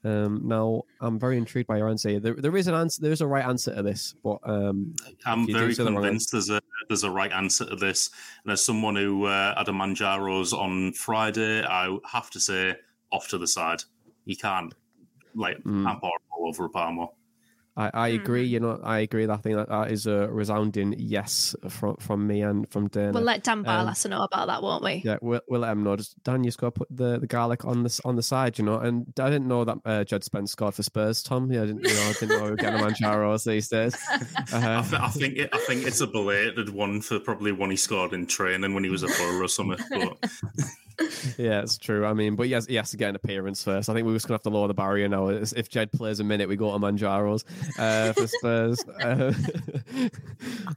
[0.04, 2.20] Um, now, I'm very intrigued by your answer.
[2.20, 3.02] There, there is an answer.
[3.02, 4.96] There is a right answer to this, but um,
[5.26, 8.10] I'm very convinced there's a there's a right answer to this.
[8.44, 12.76] And as someone who uh, had a Manjaro's on Friday, I have to say
[13.12, 13.84] off to the side.
[14.26, 14.74] You can't
[15.36, 16.00] like mm.
[16.02, 17.10] all over a Parmo.
[17.82, 18.46] I, I agree.
[18.46, 18.54] Mm-hmm.
[18.54, 19.26] You know, I agree.
[19.26, 23.14] That I think that, that is a resounding yes from from me and from Dan.
[23.14, 25.02] We'll let Dan Barlas um, know about that, won't we?
[25.04, 25.96] Yeah, we'll, we'll let him know.
[25.96, 28.60] Just Dan, you just got to put the, the garlic on the on the side,
[28.60, 28.78] you know.
[28.78, 31.24] And I didn't know that uh, Jed Spence scored for Spurs.
[31.24, 31.88] Tom, yeah, I didn't.
[31.88, 33.98] You know, I didn't know we were getting a Manjaros these days.
[34.54, 34.84] Uh-huh.
[34.86, 37.78] I, th- I, think it, I think it's a belated one for probably one he
[37.78, 39.78] scored in training when he was a Boro or something.
[39.90, 40.30] But
[41.38, 42.06] yeah, it's true.
[42.06, 43.90] I mean, but yes, he has to get an appearance first.
[43.90, 45.28] I think we're just gonna have to lower the barrier now.
[45.28, 47.44] If Jed plays a minute, we go to Manjaros
[47.78, 48.84] uh, for Spurs.
[49.02, 49.34] uh,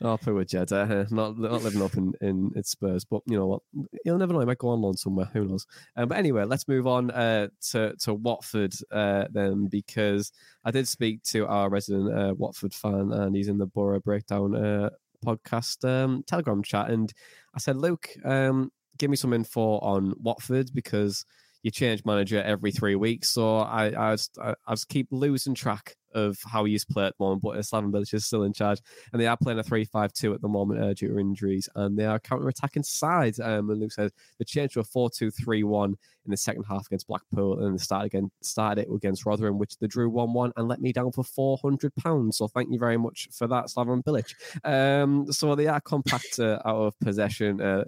[0.03, 3.05] oh, poor Jed, uh, not not living up in, in in Spurs.
[3.05, 3.63] But you know what?
[4.05, 4.41] You'll never know.
[4.41, 5.31] He might go on loan somewhere.
[5.33, 5.67] Who knows?
[5.97, 10.33] Um, but anyway, let's move on uh, to to Watford uh, then, because
[10.65, 14.91] I did speak to our resident uh, Watford fan, and he's in the Boro Breakdown
[15.25, 17.13] podcast um, Telegram chat, and
[17.55, 18.09] I said, Luke.
[18.25, 21.25] Um, give me some info on Watford because
[21.65, 23.31] you change manager every three weeks.
[23.31, 27.25] So I I I, I just keep losing track of how he's played at the
[27.25, 28.81] moment, but Slaven Bilic is still in charge,
[29.13, 32.07] and they are playing a three-five-two at the moment uh, due to injuries, and they
[32.07, 33.41] are counter-attacking sides.
[33.41, 35.95] Um, and Luke says the change to a four-two-three-one
[36.25, 39.77] in the second half against Blackpool, and they started again started it against Rotherham, which
[39.79, 42.39] they drew one-one and let me down for four hundred pounds.
[42.39, 44.33] So thank you very much for that, Slaven Bilic.
[44.65, 47.61] Um, so they are compact uh, out of possession.
[47.61, 47.85] Uh,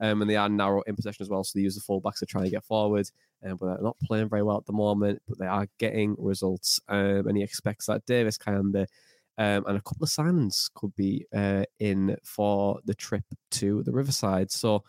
[0.00, 1.44] um, and they are narrow in possession as well.
[1.44, 3.10] So they use the fullbacks to try and get forward.
[3.44, 6.80] Um, but they're not playing very well at the moment, but they are getting results.
[6.88, 8.86] Um, and he expects that Davis Kayanda
[9.38, 13.92] um, and a couple of signings could be uh, in for the trip to the
[13.92, 14.50] Riverside.
[14.50, 14.82] So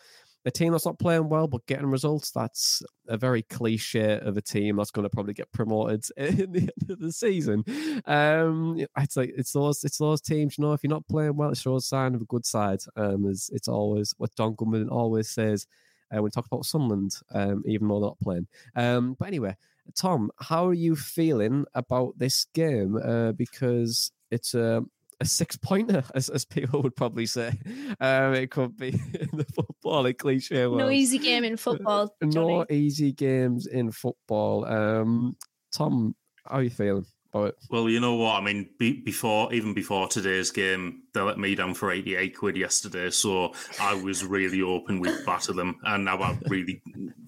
[0.50, 4.42] a team that's not playing well but getting results, that's a very cliche of a
[4.42, 7.64] team that's going to probably get promoted in the end of the season.
[8.06, 11.52] Um, it's like it's those it's those teams, you know, if you're not playing well,
[11.52, 12.80] it shows a sign of a good side.
[12.96, 15.68] Um, it's, it's always what Don Goodman always says
[16.12, 18.48] uh, when we talk about Sunderland, um, even though they're not playing.
[18.76, 19.56] Um, but anyway,
[19.96, 22.98] Tom, how are you feeling about this game?
[22.98, 24.84] Uh, because it's a
[25.20, 27.54] a six pointer, as, as people would probably say.
[28.00, 28.90] Um, it could be
[29.20, 30.66] in the football cliche.
[30.66, 30.80] World.
[30.80, 32.14] No easy game in football.
[32.22, 32.36] Johnny.
[32.36, 34.66] No easy games in football.
[34.66, 35.36] Um,
[35.72, 36.16] Tom,
[36.46, 37.06] how are you feeling?
[37.32, 37.56] About it?
[37.70, 38.42] Well, you know what?
[38.42, 42.58] I mean, be, before even before today's game, they let me down for eighty-eight quid
[42.58, 46.82] yesterday, so I was really open with batter them, and now I really,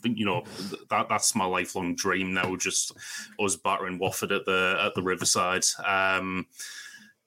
[0.04, 0.44] you know,
[0.89, 2.56] that that's my lifelong dream now.
[2.56, 2.94] Just
[3.38, 5.66] us battering Watford at the at the Riverside.
[5.86, 6.48] Um,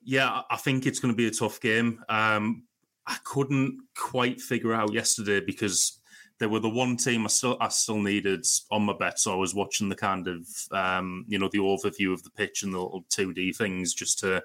[0.05, 2.03] yeah, I think it's going to be a tough game.
[2.09, 2.65] Um,
[3.07, 6.01] I couldn't quite figure out yesterday because
[6.39, 9.19] they were the one team I still I still needed on my bet.
[9.19, 12.63] So I was watching the kind of um, you know the overview of the pitch
[12.63, 14.43] and the little two D things just to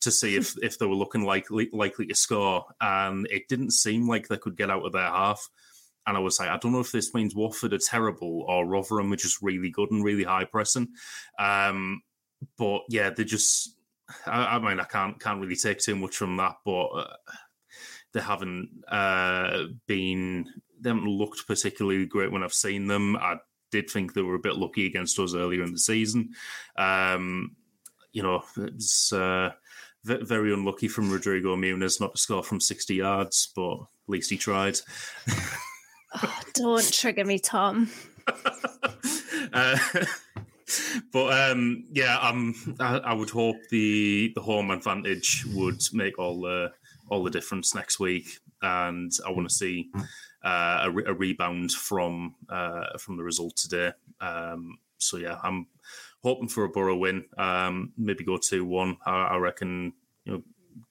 [0.00, 4.08] to see if if they were looking likely likely to score, and it didn't seem
[4.08, 5.48] like they could get out of their half.
[6.06, 9.12] And I was like, I don't know if this means Watford are terrible or Rotherham
[9.12, 10.88] are just really good and really high pressing.
[11.38, 12.02] Um,
[12.58, 13.76] but yeah, they just
[14.26, 17.16] I, I, mean, I can't can't really take too much from that, but uh,
[18.12, 20.46] they haven't uh, been
[20.80, 23.16] they haven't looked particularly great when I've seen them.
[23.16, 23.36] I
[23.70, 26.30] did think they were a bit lucky against us earlier in the season.
[26.76, 27.56] Um,
[28.12, 29.52] you know, it's uh,
[30.04, 34.36] very unlucky from Rodrigo Muniz not to score from sixty yards, but at least he
[34.36, 34.78] tried.
[36.22, 37.90] oh, don't trigger me, Tom.
[39.52, 39.78] uh,
[41.12, 46.40] but um, yeah, um, I, I, would hope the the home advantage would make all
[46.40, 46.72] the
[47.08, 49.90] all the difference next week, and I want to see
[50.44, 53.92] uh, a, re- a, rebound from uh, from the result today.
[54.20, 55.66] Um, so yeah, I'm
[56.22, 57.24] hoping for a Boro win.
[57.36, 58.96] Um, maybe go two one.
[59.04, 59.92] I, I, reckon
[60.24, 60.42] you know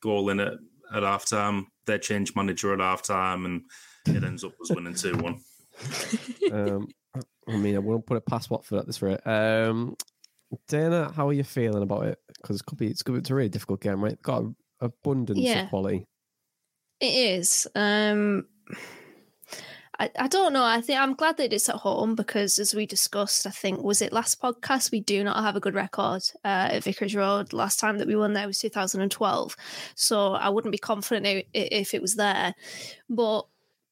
[0.02, 0.54] goal in at
[0.94, 1.68] at half time.
[1.86, 3.64] They change manager at half time, and
[4.06, 5.42] it ends up as winning two one.
[6.52, 6.90] Um,
[7.48, 9.26] I mean, I won't put it past Watford at this rate.
[9.26, 9.96] Um,
[10.68, 12.20] Dana, how are you feeling about it?
[12.42, 14.22] Because it could be it's, it's a really difficult game, right?
[14.22, 14.44] Got
[14.80, 16.06] abundance yeah, of quality.
[17.00, 17.06] It
[17.40, 17.68] is.
[17.76, 18.46] Um,
[20.02, 20.64] I, I don't know.
[20.64, 24.02] I think I'm glad that it's at home because, as we discussed, I think was
[24.02, 27.54] it last podcast, we do not have a good record uh, at Vicarage Road.
[27.54, 29.56] Last time that we won there was 2012,
[29.96, 32.56] so I wouldn't be confident if it was there.
[33.10, 33.46] But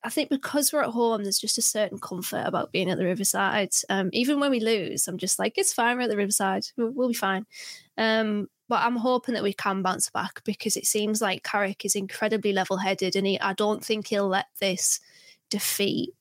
[0.03, 3.05] I think because we're at home, there's just a certain comfort about being at the
[3.05, 3.71] Riverside.
[3.89, 5.97] Um, even when we lose, I'm just like, it's fine.
[5.97, 6.65] We're at the Riverside.
[6.77, 7.45] We'll, we'll be fine.
[7.97, 11.95] Um, but I'm hoping that we can bounce back because it seems like Carrick is
[11.95, 15.01] incredibly level-headed, and he, I don't think he'll let this
[15.49, 16.13] defeat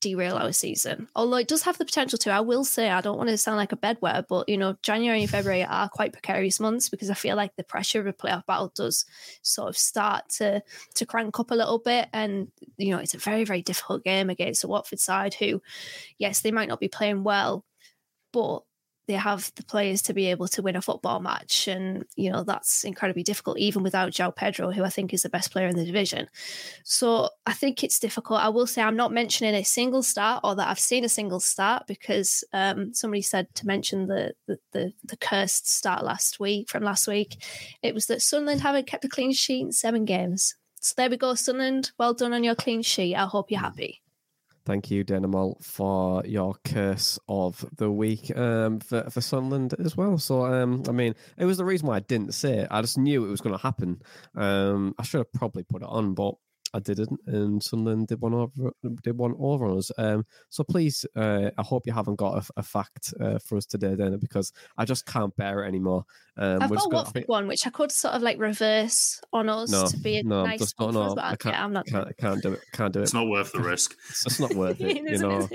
[0.00, 1.08] derail our season.
[1.16, 2.30] Although it does have the potential to.
[2.30, 5.22] I will say I don't want to sound like a bedwetter, but you know, January
[5.22, 8.46] and February are quite precarious months because I feel like the pressure of a playoff
[8.46, 9.04] battle does
[9.42, 10.62] sort of start to
[10.94, 12.08] to crank up a little bit.
[12.12, 15.60] And you know, it's a very, very difficult game against a Watford side who,
[16.18, 17.64] yes, they might not be playing well,
[18.32, 18.60] but
[19.06, 21.68] they have the players to be able to win a football match.
[21.68, 25.28] And, you know, that's incredibly difficult, even without João Pedro, who I think is the
[25.28, 26.28] best player in the division.
[26.82, 28.40] So I think it's difficult.
[28.40, 31.40] I will say I'm not mentioning a single start or that I've seen a single
[31.40, 36.68] start because um, somebody said to mention the, the, the, the, cursed start last week
[36.68, 37.42] from last week.
[37.82, 40.56] It was that Sunderland haven't kept a clean sheet in seven games.
[40.80, 41.92] So there we go, Sunderland.
[41.98, 43.14] Well done on your clean sheet.
[43.14, 44.02] I hope you're happy.
[44.66, 50.18] Thank you, Danimal, for your curse of the week um, for, for Sunderland as well.
[50.18, 52.68] So, um, I mean, it was the reason why I didn't say it.
[52.68, 54.02] I just knew it was going to happen.
[54.34, 56.34] Um, I should have probably put it on, but
[56.76, 58.70] I didn't, and Sunderland did one over
[59.02, 59.90] did one over us.
[59.96, 63.64] Um, so please, uh, I hope you haven't got a, a fact uh, for us
[63.64, 66.04] today, then, because I just can't bear it anymore.
[66.36, 69.70] Um, I've got a Watford one, which I could sort of like reverse on us
[69.70, 71.86] no, to be a no, nice just, no, no, I can't, I'm not.
[71.86, 72.60] Can't, can't do it.
[72.72, 73.04] Can't do it.
[73.04, 73.96] It's not worth the risk.
[74.10, 74.96] it's, it's not worth it.
[75.02, 75.48] you know.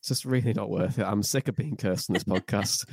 [0.00, 1.04] It's just really not worth it.
[1.04, 2.86] I'm sick of being cursed on this podcast.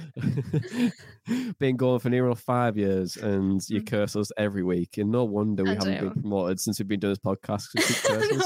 [1.59, 3.87] being going for nearly five years and you Mm.
[3.89, 4.97] curse us every week.
[4.97, 6.09] And no wonder we I haven't do.
[6.09, 7.63] been promoted since we've been doing this podcast.
[7.73, 8.41] 'cause you keep cursing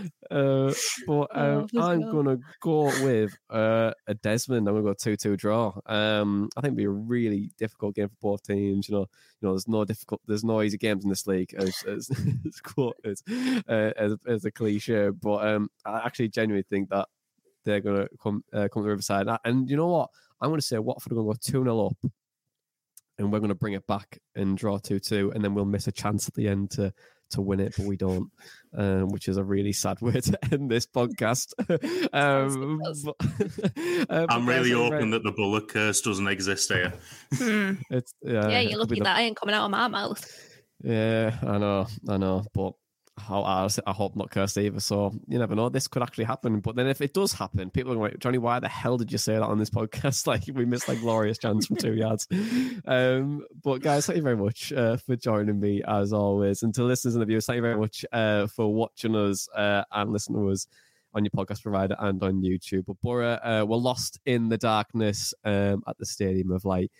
[0.00, 0.10] us.
[0.30, 0.72] uh,
[1.06, 4.66] but um, Oh, I'm going to go with uh, a Desmond.
[4.66, 5.74] I'm going to go 2 2 draw.
[5.84, 8.88] Um, I think it'll be a really difficult game for both teams.
[8.88, 9.00] You know,
[9.40, 12.60] you know, there's no difficult, there's no easy games in this league, as as as,
[13.04, 13.22] as,
[13.68, 15.10] uh, as, as a cliche.
[15.10, 17.08] But um, I actually genuinely think that
[17.64, 19.28] they're going to come uh, come to the Riverside.
[19.28, 20.10] And, and you know what?
[20.40, 22.12] I'm going to say Watford are going to go 2 0 up,
[23.18, 25.86] and we're going to bring it back and draw 2 2, and then we'll miss
[25.86, 26.92] a chance at the end to
[27.30, 28.30] to win it, but we don't,
[28.76, 31.52] um, which is a really sad way to end this podcast.
[32.12, 33.16] um, but,
[34.10, 36.92] uh, I'm really thank you hoping that the bullet curse doesn't exist here.
[37.34, 37.74] Hmm.
[37.90, 40.24] It's yeah, yeah, you're could lucky the- that ain't coming out of my mouth.
[40.82, 42.79] Yeah, I know, I know, but how
[43.28, 44.80] I, I hope not cursed either.
[44.80, 45.68] So you never know.
[45.68, 46.60] This could actually happen.
[46.60, 48.96] But then if it does happen, people are going, to like, Johnny, why the hell
[48.96, 50.26] did you say that on this podcast?
[50.30, 52.28] Like we missed like glorious chance from two yards.
[52.84, 56.62] Um, but guys, thank you very much uh, for joining me as always.
[56.62, 59.82] And to listeners and the viewers, thank you very much uh, for watching us uh,
[59.90, 60.68] and listening to us
[61.12, 62.86] on your podcast provider and on YouTube.
[62.86, 66.92] But Boro uh, were lost in the darkness um, at the Stadium of Light.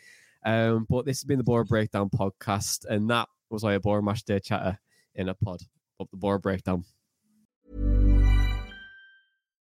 [0.44, 4.24] Um, but this has been the Boro Breakdown podcast, and that was our Boro Match
[4.24, 4.78] Day chatter
[5.14, 5.60] in a pod
[6.00, 6.84] of the Boro Breakdown.